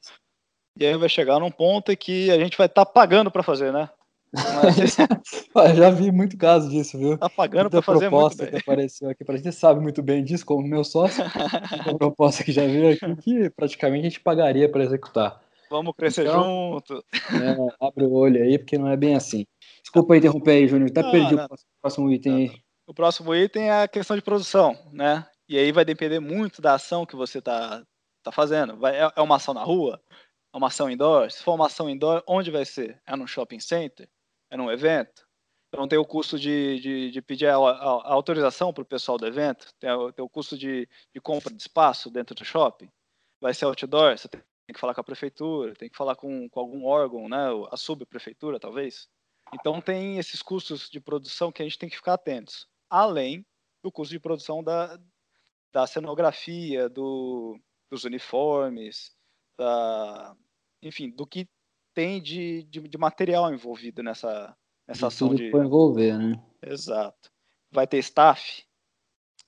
E 0.80 0.84
aí 0.84 0.97
vai 0.97 1.08
chegar 1.08 1.39
num 1.39 1.52
ponto 1.52 1.95
que 1.95 2.32
a 2.32 2.39
gente 2.39 2.58
vai 2.58 2.65
estar 2.65 2.84
tá 2.84 2.91
pagando 2.91 3.30
para 3.30 3.43
fazer, 3.43 3.71
né? 3.71 3.91
Mas... 5.54 5.78
já 5.78 5.89
vi 5.91 6.12
muito 6.12 6.38
caso 6.38 6.69
disso, 6.69 6.98
viu? 6.98 7.17
Tá 7.17 7.30
pagando 7.30 7.69
para 7.69 7.82
fazer 7.82 8.10
proposta 8.10 8.48
que 8.48 8.56
apareceu 8.58 9.10
aqui 9.10 9.24
pra 9.24 9.38
gente 9.38 9.52
sabe 9.52 9.80
muito 9.80 10.02
bem 10.02 10.24
disso, 10.24 10.46
como 10.46 10.67
meu 10.67 10.84
sócio. 10.84 11.24
a 11.88 11.96
proposta 11.96 12.43
que 12.43 12.52
já 12.52 12.63
veio 12.63 12.93
aqui 12.93 13.15
que 13.17 13.50
praticamente 13.52 14.08
a 14.08 14.10
gente 14.10 14.19
pagaria 14.19 14.69
para 14.69 14.84
executar. 14.84 15.41
Vamos 15.69 15.93
crescer 15.96 16.28
então, 16.28 16.74
junto. 16.74 17.04
É, 17.13 17.86
abre 17.88 18.06
o 18.06 18.12
olho 18.12 18.43
aí, 18.43 18.58
porque 18.58 18.78
não 18.78 18.88
é 18.88 18.98
bem 18.98 19.15
assim. 19.15 19.46
Desculpa 19.82 20.17
interromper 20.17 20.52
aí, 20.52 20.67
Júnior. 20.67 20.89
Até 20.89 21.02
não, 21.02 21.12
perdi 21.12 21.36
não. 21.36 21.46
o 21.46 21.50
próximo 21.82 22.12
item 22.12 22.36
aí. 22.36 22.52
O 22.86 22.93
próximo 22.93 23.34
item 23.34 23.69
é 23.69 23.84
a 23.84 23.88
questão 23.88 24.15
de 24.15 24.22
produção, 24.22 24.78
né? 24.91 25.26
E 25.48 25.58
aí 25.58 25.72
vai 25.72 25.86
depender 25.86 26.19
muito 26.19 26.62
da 26.62 26.74
ação 26.74 27.06
que 27.06 27.15
você 27.15 27.41
tá, 27.41 27.84
tá 28.24 28.32
fazendo. 28.32 28.78
Vai, 28.78 28.96
é, 28.96 29.12
é 29.15 29.22
uma 29.22 29.36
ação 29.36 29.54
na 29.54 29.63
rua? 29.63 30.02
É 30.54 30.58
uma 30.58 30.67
ação 30.67 30.89
indoor? 30.89 31.32
Se 31.32 31.41
for 31.41 31.56
uma 31.56 31.65
ação 31.65 31.89
indoor, 31.89 32.24
onde 32.28 32.52
vai 32.52 32.65
ser? 32.65 33.02
É 33.08 33.15
no 33.15 33.28
shopping 33.28 33.60
center? 33.60 34.08
É 34.54 34.58
num 34.58 34.72
evento. 34.72 35.28
Então 35.68 35.88
tem 35.88 35.98
o 35.98 36.06
custo 36.06 36.38
de, 36.38 36.80
de, 36.80 37.12
de 37.12 37.22
pedir 37.22 37.48
a, 37.48 37.56
a, 37.56 37.58
a 37.58 38.13
autorização 38.13 38.72
para 38.72 38.84
o 38.84 38.86
pessoal 38.86 39.18
do 39.18 39.26
evento, 39.26 39.74
tem, 39.80 39.89
tem 40.13 40.24
o 40.24 40.30
custo 40.30 40.56
de, 40.56 40.88
de, 41.12 41.20
compra 41.20 41.52
de 41.52 41.60
espaço 41.60 42.12
dentro 42.12 42.36
do 42.36 42.46
shopping, 42.46 42.88
vai 43.42 43.56
ser 43.56 43.66
outdoor, 43.66 44.16
você 44.16 44.28
tem 44.28 44.42
que 44.72 44.80
falar 44.80 44.94
com 44.94 45.02
a 45.02 45.04
prefeitura, 45.04 45.74
tem 45.74 45.89
que 45.89 45.98
falar 45.98 46.16
com, 46.16 46.48
com 46.48 46.60
algum 46.60 46.86
órgão, 46.86 47.28
né, 47.28 47.48
a 47.72 47.78
subprefeitura 47.78 48.60
talvez. 48.60 49.10
Então 49.52 49.82
tem 49.82 50.20
esses 50.20 50.44
custos 50.44 50.88
de 50.89 51.00
produção 51.00 51.52
que 51.52 51.63
a 51.63 51.66
gente 51.66 51.80
tem 51.80 51.89
que 51.89 51.96
ficar 51.96 52.13
atentos, 52.13 52.68
além 52.88 53.44
do 53.84 53.92
custo 53.92 54.12
de 54.12 54.20
produção 54.20 54.63
da, 54.63 55.00
da 55.72 55.88
cenografia, 55.88 56.88
do, 56.88 57.60
dos 57.89 58.04
uniformes, 58.04 59.16
da, 59.58 60.36
enfim, 60.84 61.10
do 61.10 61.26
que 61.26 61.50
tem 61.93 62.21
de, 62.21 62.63
de, 62.63 62.82
de 62.82 62.97
material 62.97 63.53
envolvido 63.53 64.01
nessa, 64.01 64.56
nessa 64.88 65.08
ação 65.08 65.29
tudo 65.29 65.38
de. 65.38 65.51
Tudo 65.51 65.63
envolver, 65.63 66.17
né? 66.17 66.43
Exato. 66.62 67.32
Vai 67.71 67.88
ter 67.88 67.97
staff, 67.99 68.63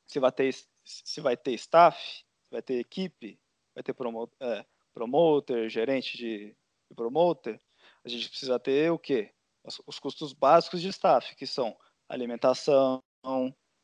se 0.07 0.19
vai 0.19 0.31
ter, 0.31 0.53
se 0.83 1.21
vai 1.21 1.37
ter 1.37 1.53
staff, 1.53 2.23
vai 2.51 2.61
ter 2.61 2.79
equipe, 2.79 3.39
vai 3.73 3.83
ter 3.83 3.93
promo, 3.93 4.29
é, 4.39 4.65
promoter, 4.93 5.69
gerente 5.69 6.17
de, 6.17 6.55
de 6.89 6.95
promoter, 6.95 7.59
a 8.03 8.09
gente 8.09 8.29
precisa 8.29 8.59
ter 8.59 8.91
o 8.91 8.99
quê? 8.99 9.31
Os, 9.63 9.81
os 9.85 9.99
custos 9.99 10.33
básicos 10.33 10.81
de 10.81 10.89
staff, 10.89 11.35
que 11.35 11.47
são 11.47 11.75
alimentação, 12.07 13.03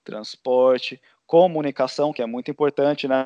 transporte, 0.03 1.01
comunicação, 1.25 2.13
que 2.13 2.21
é 2.21 2.25
muito 2.25 2.51
importante, 2.51 3.07
né? 3.07 3.25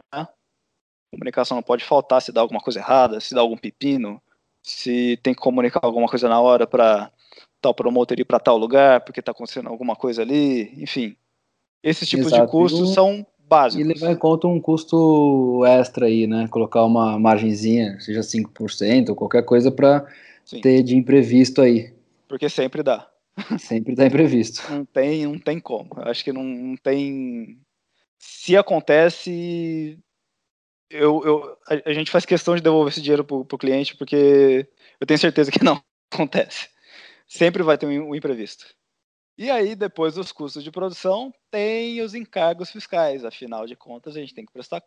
Comunicação 1.11 1.55
não 1.55 1.63
pode 1.63 1.83
faltar 1.83 2.21
se 2.21 2.31
dá 2.31 2.41
alguma 2.41 2.61
coisa 2.61 2.79
errada, 2.79 3.19
se 3.19 3.33
dá 3.33 3.41
algum 3.41 3.57
pepino, 3.57 4.21
se 4.65 5.19
tem 5.21 5.34
que 5.34 5.39
comunicar 5.39 5.80
alguma 5.84 6.08
coisa 6.08 6.28
na 6.28 6.41
hora 6.41 6.65
para 6.65 7.12
tal 7.62 7.73
promotor 7.73 8.19
ir 8.19 8.25
para 8.25 8.39
tal 8.39 8.58
lugar, 8.58 9.01
porque 9.01 9.19
está 9.19 9.32
acontecendo 9.32 9.69
alguma 9.69 9.95
coisa 9.95 10.23
ali, 10.23 10.73
enfim. 10.82 11.15
Esses 11.84 12.10
tipos 12.10 12.28
Exato. 12.28 12.45
de 12.45 12.51
custos 12.51 12.93
são 12.95 13.25
básicos. 13.47 13.86
E 13.86 13.88
levar 13.88 14.12
em 14.12 14.15
conta 14.15 14.47
um 14.47 14.60
custo 14.60 15.63
extra 15.67 16.08
aí, 16.08 16.25
né? 16.25 16.47
Colocar 16.47 16.84
uma 16.84 17.19
margenzinha, 17.19 17.99
seja 17.99 18.21
5% 18.21 19.10
ou 19.10 19.15
qualquer 19.15 19.43
coisa 19.45 19.71
para 19.71 20.04
ter 20.63 20.82
de 20.82 20.97
imprevisto 20.97 21.62
aí. 21.62 21.93
Porque 22.28 22.49
sempre 22.49 22.82
dá. 22.82 23.08
Sempre 23.60 23.93
dá 23.93 24.08
imprevisto. 24.08 24.63
Não 24.71 24.84
tem, 24.84 25.28
não 25.28 25.38
tem 25.38 25.60
como. 25.60 25.89
Eu 25.97 26.10
acho 26.10 26.23
que 26.23 26.34
não, 26.34 26.43
não 26.43 26.75
tem. 26.78 27.60
Se 28.17 28.58
acontece, 28.58 29.99
eu, 30.89 31.23
eu, 31.25 31.57
a, 31.67 31.89
a, 31.89 31.93
gente 31.93 32.11
faz 32.11 32.25
questão 32.25 32.55
de 32.55 32.61
devolver 32.61 32.91
esse 32.91 33.01
dinheiro 33.01 33.23
pro, 33.23 33.43
pro 33.45 33.57
cliente, 33.57 33.95
porque 33.95 34.67
eu 34.99 35.07
tenho 35.07 35.19
certeza 35.19 35.51
que 35.51 35.61
não 35.63 35.81
acontece. 36.11 36.69
Sempre 37.27 37.63
vai 37.63 37.77
ter 37.77 37.87
um, 37.87 38.09
um 38.09 38.15
imprevisto. 38.15 38.65
E 39.37 39.49
aí, 39.49 39.75
depois 39.75 40.15
dos 40.15 40.31
custos 40.31 40.63
de 40.63 40.71
produção, 40.71 41.33
tem 41.51 42.01
os 42.01 42.13
encargos 42.13 42.71
fiscais. 42.71 43.25
Afinal 43.25 43.65
de 43.65 43.75
contas, 43.75 44.15
a 44.15 44.19
gente 44.19 44.33
tem 44.33 44.45
que 44.45 44.53
prestar 44.53 44.81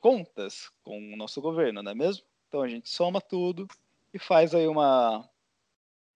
contas 0.00 0.70
com 0.82 0.98
o 0.98 1.16
nosso 1.16 1.40
governo, 1.40 1.82
não 1.82 1.92
é 1.92 1.94
mesmo? 1.94 2.24
Então 2.48 2.62
a 2.62 2.68
gente 2.68 2.88
soma 2.88 3.20
tudo 3.20 3.66
e 4.12 4.18
faz 4.18 4.54
aí 4.54 4.66
uma, 4.66 5.28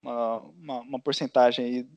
uma, 0.02 0.40
uma, 0.40 0.80
uma 0.80 1.00
porcentagem 1.00 1.64
aí, 1.64 1.88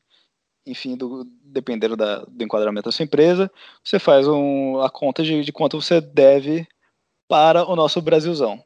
enfim, 0.66 0.98
do, 0.98 1.24
dependendo 1.44 1.96
da, 1.96 2.24
do 2.26 2.44
enquadramento 2.44 2.86
da 2.86 2.92
sua 2.92 3.04
empresa, 3.04 3.52
você 3.84 4.00
faz 4.00 4.28
um, 4.28 4.82
a 4.82 4.90
conta 4.90 5.24
de, 5.24 5.44
de 5.44 5.52
quanto 5.52 5.80
você 5.80 6.02
deve 6.02 6.68
para 7.32 7.66
o 7.66 7.78
nosso 7.78 8.02
Brasilzão. 8.02 8.62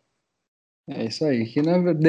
É 0.90 1.06
isso 1.06 1.24
aí, 1.24 1.46
que 1.46 1.62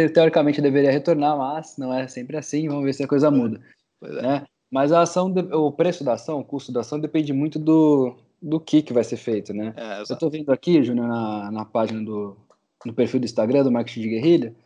teoricamente 0.09 0.63
deveria 0.63 0.91
retornar, 0.91 1.37
mas 1.37 1.77
não 1.77 1.93
é 1.93 2.09
sempre 2.09 2.39
assim, 2.39 2.67
vamos 2.67 2.85
ver 2.85 2.95
se 2.95 3.05
a 3.05 3.09
coisa 3.09 3.31
muda. 3.31 3.61
É. 4.03 4.23
Né? 4.23 4.47
Mas 4.71 4.91
a 4.91 5.03
ação, 5.03 5.31
o 5.53 5.71
preço 5.71 6.03
da 6.03 6.15
ação, 6.15 6.41
o 6.41 6.45
custo 6.45 6.73
da 6.73 6.81
ação 6.81 6.99
depende 6.99 7.31
muito 7.35 7.59
do, 7.59 8.17
do 8.41 8.59
que, 8.59 8.81
que 8.81 8.95
vai 8.95 9.05
ser 9.05 9.19
feito, 9.19 9.53
né? 9.53 9.75
É, 9.77 9.99
Eu 9.99 10.03
estou 10.05 10.31
vendo 10.31 10.51
aqui, 10.51 10.83
Júnior, 10.83 11.07
na, 11.07 11.51
na 11.51 11.65
página 11.67 12.03
do 12.03 12.39
no 12.85 12.95
perfil 12.95 13.21
do 13.21 13.27
Instagram 13.27 13.65
do 13.65 13.73
Marketing 13.73 14.03
de 14.03 14.09
Guerrilha, 14.09 14.57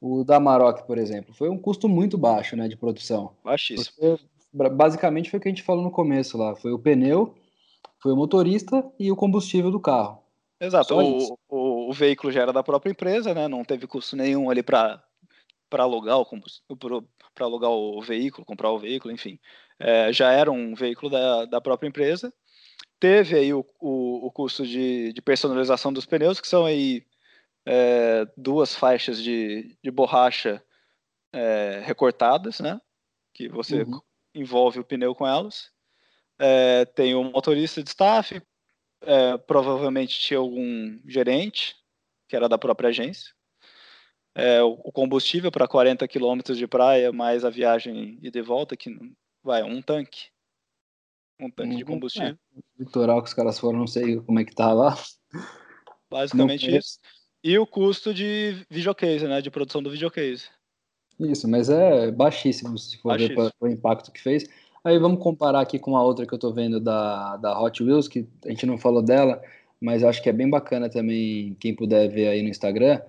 uhum. 0.00 0.20
o 0.20 0.24
da 0.24 0.38
Maroc, 0.38 0.86
por 0.86 0.96
exemplo, 0.96 1.34
foi 1.34 1.48
um 1.48 1.58
custo 1.58 1.88
muito 1.88 2.16
baixo, 2.16 2.56
né, 2.56 2.68
de 2.68 2.76
produção. 2.76 3.32
Baixíssimo. 3.44 4.18
Porque, 4.52 4.74
basicamente 4.74 5.30
foi 5.30 5.38
o 5.38 5.42
que 5.42 5.48
a 5.48 5.50
gente 5.50 5.62
falou 5.62 5.82
no 5.82 5.90
começo 5.90 6.38
lá, 6.38 6.54
foi 6.54 6.72
o 6.72 6.78
pneu, 6.78 7.34
foi 8.00 8.12
o 8.12 8.16
motorista 8.16 8.84
e 8.98 9.10
o 9.10 9.16
combustível 9.16 9.70
do 9.70 9.80
carro. 9.80 10.23
Exato, 10.60 10.94
o, 10.94 11.38
o, 11.48 11.90
o, 11.90 11.92
veículo 11.92 12.32
já 12.32 12.42
era 12.42 12.52
da 12.52 12.62
própria 12.62 12.90
empresa, 12.90 13.34
né? 13.34 13.48
Não 13.48 13.64
teve 13.64 13.86
custo 13.86 14.16
nenhum 14.16 14.48
ali 14.50 14.62
para 14.62 15.02
para 15.68 15.82
alugar 15.82 16.20
o 16.20 16.26
para 17.34 17.46
alugar 17.46 17.70
o 17.70 18.00
veículo, 18.00 18.46
comprar 18.46 18.70
o 18.70 18.78
veículo, 18.78 19.12
enfim, 19.12 19.40
é, 19.78 20.12
já 20.12 20.30
era 20.30 20.50
um 20.52 20.72
veículo 20.72 21.10
da, 21.10 21.46
da 21.46 21.60
própria 21.60 21.88
empresa. 21.88 22.32
Teve 23.00 23.36
aí 23.36 23.52
o, 23.52 23.66
o, 23.80 24.26
o 24.26 24.30
custo 24.30 24.64
de, 24.64 25.12
de, 25.12 25.20
personalização 25.20 25.92
dos 25.92 26.06
pneus, 26.06 26.40
que 26.40 26.46
são 26.46 26.64
aí 26.64 27.04
é, 27.66 28.24
duas 28.36 28.74
faixas 28.74 29.20
de, 29.20 29.76
de 29.82 29.90
borracha 29.90 30.62
é, 31.32 31.82
recortadas, 31.84 32.60
né? 32.60 32.80
Que 33.34 33.48
você 33.48 33.82
uhum. 33.82 34.00
envolve 34.34 34.78
o 34.78 34.84
pneu 34.84 35.14
com 35.14 35.26
elas. 35.26 35.72
É, 36.38 36.84
tem 36.84 37.14
o 37.14 37.24
motorista 37.24 37.82
de 37.82 37.88
staff, 37.88 38.40
é, 39.06 39.38
provavelmente 39.38 40.18
tinha 40.18 40.38
algum 40.38 40.98
gerente, 41.06 41.76
que 42.28 42.36
era 42.36 42.48
da 42.48 42.58
própria 42.58 42.88
agência. 42.88 43.32
É, 44.34 44.62
o 44.62 44.76
combustível 44.92 45.52
para 45.52 45.68
40 45.68 46.06
quilômetros 46.08 46.58
de 46.58 46.66
praia, 46.66 47.12
mais 47.12 47.44
a 47.44 47.50
viagem 47.50 48.18
e 48.20 48.30
de 48.30 48.42
volta, 48.42 48.76
que 48.76 48.90
vai, 49.42 49.62
um 49.62 49.80
tanque. 49.80 50.26
Um 51.40 51.50
tanque 51.50 51.76
de 51.76 51.84
uhum. 51.84 51.90
combustível. 51.90 52.36
É, 52.56 52.60
litoral 52.78 53.22
que 53.22 53.28
os 53.28 53.34
caras 53.34 53.58
foram, 53.58 53.78
não 53.80 53.86
sei 53.86 54.20
como 54.20 54.40
é 54.40 54.44
que 54.44 54.54
tá 54.54 54.72
lá. 54.72 54.96
Basicamente 56.10 56.76
isso. 56.76 56.98
E 57.42 57.58
o 57.58 57.66
custo 57.66 58.14
de 58.14 58.64
videocase, 58.70 59.26
né? 59.28 59.40
De 59.40 59.50
produção 59.50 59.82
do 59.82 59.90
videocase. 59.90 60.48
Isso, 61.20 61.46
mas 61.46 61.68
é 61.68 62.10
baixíssimo 62.10 62.76
se 62.78 62.98
for 62.98 63.10
baixíssimo. 63.10 63.44
ver 63.44 63.52
o 63.60 63.68
impacto 63.68 64.10
que 64.10 64.20
fez. 64.20 64.48
Aí 64.84 64.98
vamos 64.98 65.22
comparar 65.22 65.60
aqui 65.60 65.78
com 65.78 65.96
a 65.96 66.02
outra 66.02 66.26
que 66.26 66.34
eu 66.34 66.38
tô 66.38 66.52
vendo 66.52 66.78
da, 66.78 67.38
da 67.38 67.58
Hot 67.58 67.82
Wheels, 67.82 68.06
que 68.06 68.28
a 68.44 68.50
gente 68.50 68.66
não 68.66 68.76
falou 68.76 69.02
dela, 69.02 69.40
mas 69.80 70.04
acho 70.04 70.22
que 70.22 70.28
é 70.28 70.32
bem 70.32 70.48
bacana 70.48 70.90
também, 70.90 71.56
quem 71.58 71.74
puder 71.74 72.06
ver 72.08 72.28
aí 72.28 72.42
no 72.42 72.50
Instagram, 72.50 73.00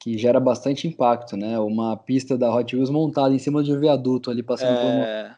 que 0.00 0.18
gera 0.18 0.40
bastante 0.40 0.88
impacto, 0.88 1.36
né? 1.36 1.56
Uma 1.60 1.96
pista 1.96 2.36
da 2.36 2.52
Hot 2.52 2.74
Wheels 2.74 2.90
montada 2.90 3.32
em 3.32 3.38
cima 3.38 3.62
de 3.62 3.72
um 3.72 3.78
viaduto 3.78 4.28
ali 4.28 4.42
passando 4.42 4.72
é... 4.72 4.80
por 4.80 4.86
uma. 4.86 5.06
É. 5.06 5.36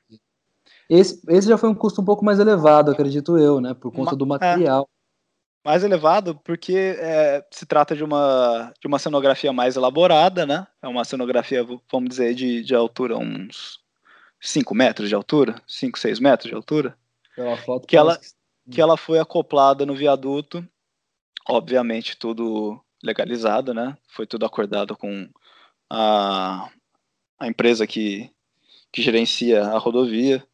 Esse, 0.89 1.23
esse 1.29 1.49
já 1.49 1.59
foi 1.59 1.69
um 1.69 1.75
custo 1.75 2.01
um 2.01 2.05
pouco 2.05 2.25
mais 2.25 2.39
elevado, 2.39 2.91
acredito 2.91 3.37
eu, 3.37 3.61
né? 3.61 3.75
Por 3.75 3.93
conta 3.93 4.17
do 4.17 4.25
é. 4.25 4.29
material. 4.29 4.89
É. 4.89 5.69
Mais 5.69 5.85
elevado 5.85 6.41
porque 6.43 6.97
é, 6.99 7.45
se 7.51 7.65
trata 7.67 7.95
de 7.95 8.03
uma, 8.03 8.73
de 8.81 8.89
uma 8.89 8.99
cenografia 8.99 9.53
mais 9.53 9.77
elaborada, 9.77 10.45
né? 10.45 10.67
É 10.83 10.89
uma 10.89 11.05
cenografia, 11.05 11.65
vamos 11.91 12.09
dizer, 12.09 12.35
de, 12.35 12.65
de 12.65 12.75
altura 12.75 13.17
uns 13.17 13.82
5 14.43 14.75
metros 14.75 15.09
de 15.09 15.15
altura, 15.15 15.63
5, 15.69 15.99
6 15.99 16.19
metros 16.19 16.51
de 16.51 16.57
altura, 16.57 16.99
que 17.87 17.97
ela, 17.97 18.21
que 18.71 18.81
ela 18.81 18.97
foi 18.97 19.21
acoplada 19.21 19.87
no 19.87 19.95
viaduto, 19.95 20.67
obviamente 21.49 22.17
tudo 22.17 22.83
legalizado, 23.03 23.73
né? 23.73 23.97
Foi 24.09 24.27
tudo 24.27 24.45
acordado 24.45 24.97
com 24.97 25.29
a, 25.89 26.69
a 27.39 27.47
empresa 27.47 27.87
que, 27.87 28.31
que 28.93 29.01
gerencia 29.01 29.65
a 29.65 29.79
rodovia. 29.79 30.45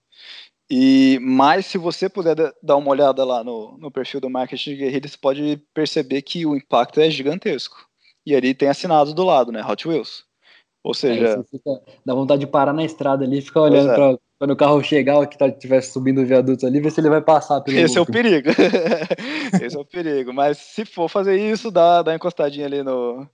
E 0.71 1.19
mais 1.23 1.65
se 1.65 1.79
você 1.79 2.11
puder 2.11 2.37
dar 2.63 2.77
uma 2.77 2.91
olhada 2.91 3.25
lá 3.25 3.43
no, 3.43 3.79
no 3.79 3.91
perfil 3.91 4.21
do 4.21 4.29
Marketing 4.29 4.71
de 4.71 4.77
Guerrilha, 4.77 5.09
você 5.09 5.17
pode 5.17 5.57
perceber 5.73 6.21
que 6.21 6.45
o 6.45 6.55
impacto 6.55 7.01
é 7.01 7.11
gigantesco. 7.11 7.89
E 8.25 8.35
ali 8.35 8.53
tem 8.53 8.69
assinado 8.69 9.15
do 9.15 9.25
lado, 9.25 9.51
né? 9.51 9.65
Hot 9.65 9.89
Wheels. 9.89 10.28
Ou 10.83 10.95
seja. 10.95 11.45
Fica, 11.51 11.81
dá 12.05 12.15
vontade 12.15 12.41
de 12.41 12.47
parar 12.47 12.73
na 12.73 12.85
estrada 12.85 13.25
ali 13.25 13.39
e 13.39 13.43
ficar 13.43 13.63
olhando 13.63 13.91
é. 13.91 13.95
para 13.95 14.19
quando 14.39 14.53
o 14.53 14.57
carro 14.57 14.83
chegar, 14.83 15.27
que 15.27 15.37
tá, 15.37 15.49
estiver 15.49 15.81
subindo 15.81 16.21
o 16.21 16.27
viaduto 16.27 16.65
ali, 16.65 16.81
ver 16.81 16.93
se 16.93 17.01
ele 17.01 17.11
vai 17.11 17.21
passar 17.21 17.61
pelo. 17.61 17.77
Esse 17.77 17.99
é 17.99 18.01
o 18.01 18.07
perigo. 18.07 18.49
Esse 19.61 19.77
é 19.77 19.81
o 19.81 19.85
perigo. 19.85 20.33
Mas 20.33 20.59
se 20.59 20.85
for 20.85 21.09
fazer 21.09 21.37
isso, 21.37 21.71
dá, 21.71 22.03
dá 22.03 22.15
encostadinha 22.15 22.67
ali 22.67 22.83
no, 22.83 23.27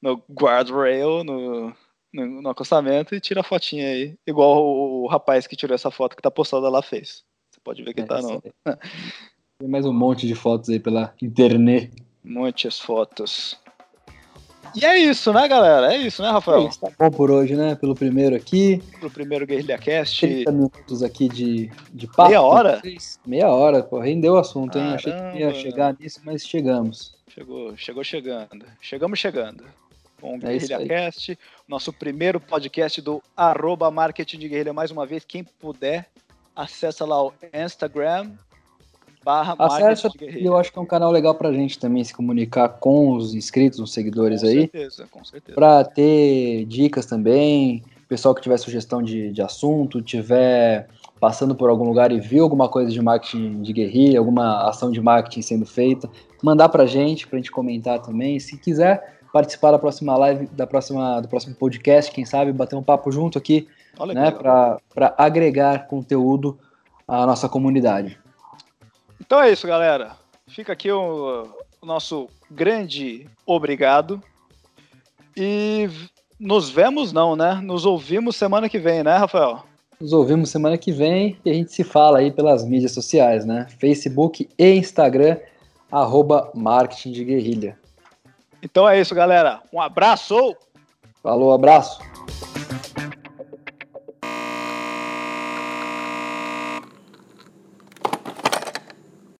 no 0.00 0.22
guardrail, 0.30 1.24
no, 1.24 1.72
no, 2.12 2.42
no 2.42 2.48
acostamento 2.48 3.14
e 3.14 3.20
tira 3.20 3.40
a 3.40 3.44
fotinha 3.44 3.88
aí. 3.88 4.16
Igual 4.24 4.64
o, 4.64 5.02
o, 5.02 5.06
rapaz 5.08 5.46
que 5.48 5.56
tirou 5.56 5.74
essa 5.74 5.90
foto 5.90 6.14
que 6.14 6.22
tá 6.22 6.30
postada 6.30 6.68
lá 6.68 6.80
fez. 6.80 7.24
Você 7.50 7.60
pode 7.62 7.82
ver 7.82 7.92
que 7.92 8.02
é, 8.02 8.06
tá 8.06 8.22
no. 8.22 8.40
Tem 9.58 9.68
mais 9.68 9.84
um 9.84 9.92
monte 9.92 10.26
de 10.26 10.34
fotos 10.36 10.70
aí 10.70 10.78
pela 10.78 11.12
internet. 11.20 11.90
Muitas 12.22 12.78
fotos. 12.78 13.58
E 14.74 14.84
é 14.84 14.98
isso, 14.98 15.32
né, 15.32 15.46
galera? 15.46 15.94
É 15.94 15.96
isso, 15.96 16.20
né, 16.22 16.30
Rafael? 16.30 16.62
É 16.62 16.68
isso, 16.68 16.80
tá 16.80 16.90
bom 16.98 17.10
por 17.10 17.30
hoje, 17.30 17.54
né? 17.54 17.74
Pelo 17.76 17.94
primeiro 17.94 18.34
aqui. 18.34 18.82
Pelo 18.98 19.10
primeiro 19.10 19.46
Guerrilha 19.46 19.78
Cast. 19.78 20.26
30 20.26 20.50
minutos 20.50 21.02
aqui 21.02 21.28
de, 21.28 21.70
de 21.92 22.06
papo. 22.06 22.28
Meia 22.28 22.42
hora? 22.42 22.82
Meia 23.24 23.48
hora, 23.48 23.82
pô. 23.82 24.00
Rendeu 24.00 24.34
o 24.34 24.38
assunto, 24.38 24.76
hein? 24.78 24.96
Caramba. 24.96 24.96
Achei 24.96 25.32
que 25.32 25.38
ia 25.38 25.54
chegar 25.54 25.96
nisso, 25.98 26.20
mas 26.24 26.44
chegamos. 26.44 27.14
Chegou, 27.28 27.76
chegou 27.76 28.04
chegando. 28.04 28.66
Chegamos 28.80 29.18
chegando. 29.18 29.64
Com 30.20 30.32
o 30.32 30.36
é 30.36 30.38
Guerrilha 30.38 30.86
Cast, 30.86 31.38
nosso 31.68 31.92
primeiro 31.92 32.40
podcast 32.40 33.00
do 33.00 33.22
arroba 33.36 33.90
Marketing 33.90 34.38
de 34.38 34.48
Guerrilha. 34.48 34.72
Mais 34.72 34.90
uma 34.90 35.06
vez, 35.06 35.24
quem 35.24 35.44
puder, 35.44 36.08
acessa 36.54 37.04
lá 37.04 37.22
o 37.22 37.32
Instagram, 37.52 38.30
barra 39.24 39.56
Acessa, 39.58 40.10
eu 40.20 40.56
acho 40.56 40.72
que 40.72 40.78
é 40.78 40.82
um 40.82 40.86
canal 40.86 41.10
legal 41.10 41.34
pra 41.34 41.52
gente 41.52 41.78
também 41.78 42.04
se 42.04 42.14
comunicar 42.14 42.68
com 42.68 43.12
os 43.12 43.34
inscritos, 43.34 43.78
os 43.78 43.92
seguidores 43.92 44.42
com 44.42 44.46
aí. 44.48 44.68
Com 44.68 44.78
certeza, 44.78 45.06
com 45.10 45.24
certeza. 45.24 45.54
Pra 45.54 45.84
ter 45.84 46.64
dicas 46.66 47.06
também, 47.06 47.82
pessoal 48.08 48.34
que 48.34 48.42
tiver 48.42 48.56
sugestão 48.58 49.02
de, 49.02 49.32
de 49.32 49.42
assunto, 49.42 50.02
tiver 50.02 50.88
passando 51.18 51.54
por 51.54 51.70
algum 51.70 51.84
lugar 51.84 52.12
e 52.12 52.20
viu 52.20 52.44
alguma 52.44 52.68
coisa 52.68 52.90
de 52.90 53.00
marketing 53.00 53.62
de 53.62 53.72
guerrilha, 53.72 54.18
alguma 54.18 54.68
ação 54.68 54.90
de 54.90 55.00
marketing 55.00 55.42
sendo 55.42 55.66
feita, 55.66 56.08
mandar 56.42 56.68
pra 56.68 56.86
gente, 56.86 57.26
pra 57.26 57.38
gente 57.38 57.50
comentar 57.50 58.00
também. 58.00 58.38
Se 58.38 58.58
quiser 58.58 59.18
participar 59.32 59.72
da 59.72 59.78
próxima 59.78 60.16
live, 60.16 60.46
da 60.48 60.66
próxima, 60.66 61.20
do 61.20 61.28
próximo 61.28 61.54
podcast, 61.54 62.12
quem 62.12 62.24
sabe, 62.24 62.52
bater 62.52 62.76
um 62.76 62.82
papo 62.82 63.10
junto 63.10 63.38
aqui, 63.38 63.66
Olha 63.98 64.14
né, 64.14 64.30
para 64.30 65.14
agregar 65.16 65.86
conteúdo 65.86 66.58
à 67.08 67.26
nossa 67.26 67.48
comunidade. 67.48 68.18
Então 69.20 69.40
é 69.40 69.50
isso, 69.50 69.66
galera. 69.66 70.12
Fica 70.46 70.72
aqui 70.72 70.90
o, 70.90 71.48
o 71.80 71.86
nosso 71.86 72.28
grande 72.50 73.26
obrigado. 73.46 74.22
E 75.36 75.88
nos 76.38 76.70
vemos, 76.70 77.12
não, 77.12 77.34
né? 77.34 77.54
Nos 77.62 77.84
ouvimos 77.84 78.36
semana 78.36 78.68
que 78.68 78.78
vem, 78.78 79.02
né, 79.02 79.16
Rafael? 79.16 79.64
Nos 80.00 80.12
ouvimos 80.12 80.50
semana 80.50 80.76
que 80.76 80.92
vem 80.92 81.38
e 81.44 81.50
a 81.50 81.54
gente 81.54 81.72
se 81.72 81.84
fala 81.84 82.18
aí 82.18 82.30
pelas 82.30 82.64
mídias 82.64 82.92
sociais, 82.92 83.44
né? 83.44 83.66
Facebook 83.78 84.48
e 84.58 84.74
Instagram, 84.74 85.38
arroba 85.90 86.50
Marketing 86.54 87.12
de 87.12 87.24
Guerrilha. 87.24 87.78
Então 88.62 88.88
é 88.88 89.00
isso, 89.00 89.14
galera. 89.14 89.60
Um 89.72 89.80
abraço! 89.80 90.56
Falou, 91.22 91.52
abraço! 91.52 91.98